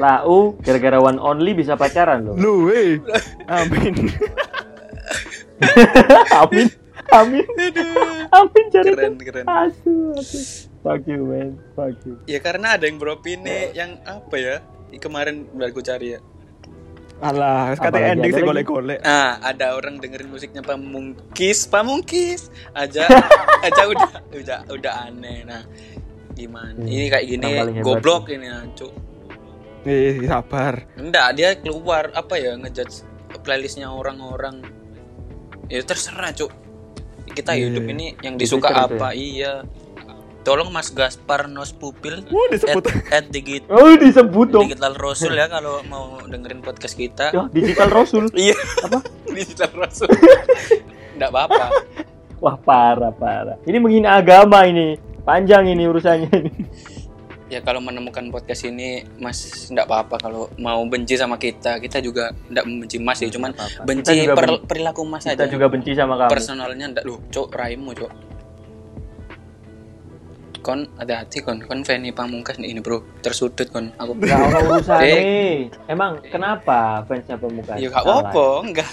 Lau 0.00 0.56
gara-gara 0.64 0.98
one 1.02 1.20
only 1.20 1.52
bisa 1.52 1.76
pacaran 1.76 2.24
loh. 2.24 2.36
Lu, 2.38 2.54
eh. 2.72 2.96
Amin. 3.50 4.08
Amin 6.42 6.81
Amin. 7.12 7.44
Amin 8.32 8.64
cari 8.72 8.88
keren 8.88 9.14
keren. 9.16 9.44
Asu, 9.44 10.16
asu. 10.16 10.38
Fuck 10.80 11.04
you 11.06 11.22
man. 11.22 11.60
Fuck 11.72 12.00
you. 12.02 12.16
Ya 12.24 12.40
karena 12.40 12.74
ada 12.74 12.84
yang 12.84 12.96
beropini 12.96 13.70
yang 13.72 14.00
apa 14.02 14.34
ya? 14.34 14.56
Kemarin 14.92 15.48
udah 15.52 15.68
aku 15.68 15.80
cari 15.80 16.16
ya. 16.16 16.20
Alah, 17.22 17.78
katanya 17.78 18.18
ending 18.18 18.34
sih 18.34 18.42
golek-golek. 18.42 18.98
nah 18.98 19.38
ada 19.38 19.78
orang 19.78 20.02
dengerin 20.02 20.26
musiknya 20.26 20.58
pamungkis. 20.58 21.70
Pamungkis. 21.70 22.50
Aja 22.74 23.06
aja 23.66 23.82
udah 23.86 24.10
udah 24.34 24.58
udah 24.66 24.94
aneh. 25.06 25.46
Nah 25.46 25.62
gimana? 26.34 26.74
Hmm, 26.74 26.88
ini 26.88 27.06
kayak 27.06 27.26
gini 27.28 27.50
goblok 27.78 28.32
ini 28.32 28.48
ya 28.48 28.64
cuk 28.74 28.92
Eh, 29.82 30.22
sabar. 30.24 30.86
enggak 30.94 31.28
dia 31.34 31.58
keluar 31.58 32.10
apa 32.14 32.38
ya 32.38 32.54
ngejudge 32.54 33.06
playlistnya 33.42 33.86
orang-orang. 33.86 34.62
Ya 35.70 35.78
terserah 35.82 36.34
cuk 36.34 36.50
kita 37.28 37.52
Iya. 37.52 37.68
hidup 37.68 37.84
ini 37.86 38.06
yang 38.18 38.34
Di 38.34 38.42
disuka 38.42 38.68
Twitter 38.68 38.82
itu 38.84 38.94
apa? 38.96 39.08
Iya. 39.12 39.52
Tolong 40.42 40.68
Mas 40.68 40.90
Gaspar 40.90 41.46
Nos 41.46 41.70
Pupil 41.70 42.26
Wah, 42.26 42.50
disebut. 42.50 42.82
at, 42.82 43.14
at 43.14 43.24
digit 43.30 43.62
Oh 43.68 43.94
disebut 43.94 44.50
dong. 44.50 44.66
digital 44.66 44.90
Rasul 44.92 45.32
ya 45.32 45.46
kalau 45.46 45.86
mau 45.86 46.18
dengerin 46.20 46.58
podcast 46.58 46.98
kita. 46.98 47.30
Yo, 47.30 47.46
Digital 47.48 47.86
Rasul. 47.88 48.26
Iya. 48.34 48.58
Apa? 48.82 48.98
digital 49.32 49.70
Rasul. 49.72 50.10
Enggak 51.14 51.30
apa-apa. 51.30 51.66
Wah 52.42 52.58
parah 52.58 53.14
parah. 53.14 53.54
Ini 53.62 53.78
menghina 53.78 54.18
agama 54.18 54.66
ini. 54.66 54.98
Panjang 55.22 55.70
ini 55.70 55.86
urusannya 55.86 56.30
ini 56.32 56.50
ya 57.52 57.60
kalau 57.60 57.78
menemukan 57.78 58.24
podcast 58.28 58.64
ini 58.64 59.04
Mas 59.20 59.68
nggak 59.68 59.84
apa-apa. 59.84 60.16
Kalau 60.18 60.48
mau 60.56 60.80
benci 60.88 61.14
sama 61.14 61.36
kita 61.36 61.76
kita 61.78 62.00
juga 62.00 62.32
nggak 62.48 62.64
membenci 62.64 62.96
Mas 62.96 63.20
ya 63.20 63.28
cuman 63.28 63.52
apa-apa. 63.52 63.84
benci 63.84 64.08
Kita 64.08 64.12
juga 64.18 64.34
per- 64.34 64.48
ben- 64.48 64.64
perilaku 64.64 65.02
Mas 65.04 65.24
kita 65.24 65.36
aja. 65.36 65.52
juga 65.52 65.66
benci 65.68 65.92
sama 65.92 66.16
kamu. 66.16 66.30
Personalnya 66.32 66.84
ndak 66.90 67.04
lu 67.04 67.20
cok 67.28 67.48
raimu 67.52 67.92
cok 67.92 68.10
kon 70.62 70.86
hati-hati 70.94 71.38
kon 71.38 71.58
kon 71.60 71.82
Feni 71.82 72.08
Pamungkas 72.08 72.56
nih 72.56 72.70
ini 72.70 72.78
bro 72.78 73.02
tersudut 73.18 73.66
kon 73.66 73.90
aku 73.94 74.14
Gak 74.16 74.32
ada 74.32 74.58
urusan 74.62 74.98
Eh. 74.98 75.10
nih. 75.12 75.56
Emang 75.86 76.22
kenapa 76.24 77.02
fansnya 77.04 77.34
Pamungkas? 77.34 77.76
ya 77.76 77.88
gak 77.88 78.00
Salah. 78.00 78.22
apa 78.24 78.46
enggak 78.62 78.90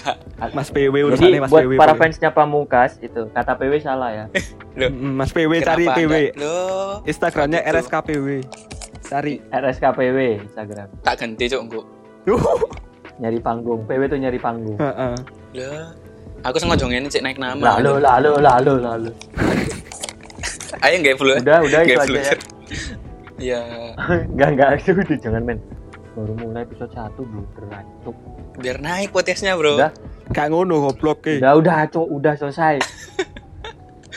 Mas 0.50 0.68
PW 0.68 0.82
Jadi 0.92 1.06
urusannya 1.06 1.40
Mas 1.40 1.48
buat 1.48 1.62
PW. 1.62 1.72
para 1.76 1.94
fansnya 1.94 2.30
Pamungkas 2.30 2.90
itu 2.98 3.22
kata 3.28 3.52
PW 3.54 3.72
salah 3.78 4.10
ya. 4.10 4.24
Loh, 4.78 4.90
Mm, 4.90 5.14
Mas 5.14 5.30
PW 5.30 5.52
cari 5.60 5.84
PW. 5.86 6.14
Loh, 6.36 7.00
Instagramnya 7.04 7.60
Gitu. 7.60 7.72
RSKPW. 7.72 8.26
Cari. 9.02 9.34
RSKPW 9.48 10.18
Instagram. 10.44 10.88
tak 11.00 11.14
ganti 11.16 11.44
cok 11.46 11.60
engko 11.62 11.80
Nyari 13.18 13.38
panggung. 13.38 13.80
PW 13.84 14.02
tuh 14.06 14.16
nyari 14.16 14.36
panggung. 14.36 14.76
Heeh. 14.76 15.14
Loh, 15.52 15.86
aku 16.40 16.56
sengaja 16.56 16.84
ngene 16.84 17.06
cek 17.06 17.20
naik 17.20 17.36
nama 17.36 17.76
Lalu 17.76 18.00
lalu 18.00 18.30
lalu 18.38 18.72
lalu. 18.78 19.10
Ayo 20.80 20.94
nggak 20.96 21.16
flu 21.16 21.32
Udah 21.34 21.58
udah 21.60 21.80
itu 21.80 21.92
Nggak 21.92 22.04
aja 22.04 22.20
ya. 22.20 22.34
ya 23.38 23.60
Enggak 24.26 24.48
enggak 24.54 24.68
itu 24.78 24.90
udah 24.94 25.18
jangan 25.18 25.42
men. 25.44 25.58
Baru 26.10 26.32
mulai 26.36 26.62
episode 26.62 26.90
1 26.90 27.14
belum 27.16 27.46
terancuk. 27.54 28.16
biar 28.56 28.76
naik 28.78 29.08
podcastnya 29.10 29.54
bro 29.54 29.78
Udah. 29.78 29.92
Gak 30.30 30.46
ngono 30.48 30.84
goblok 30.84 31.24
ke. 31.24 31.38
Udah 31.38 31.54
udah 31.56 31.78
cuk, 31.86 32.06
udah 32.08 32.34
selesai. 32.34 32.78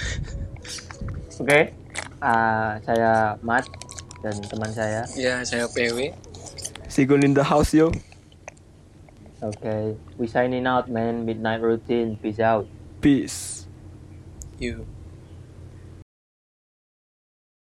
Oke. 1.42 1.74
Ah, 2.20 2.78
saya 2.82 3.36
Mat 3.42 3.66
dan 4.22 4.36
teman 4.42 4.72
saya. 4.72 5.04
ya 5.14 5.44
saya 5.44 5.68
PW 5.68 6.14
Sigun 6.88 7.22
in 7.22 7.34
the 7.34 7.42
house 7.42 7.74
yo. 7.74 7.90
Oke, 9.42 9.98
we 10.16 10.24
signing 10.24 10.64
out 10.64 10.88
man. 10.88 11.26
Midnight 11.26 11.60
routine. 11.60 12.16
Peace 12.16 12.40
out. 12.40 12.64
Peace. 13.00 13.66
you 14.56 14.86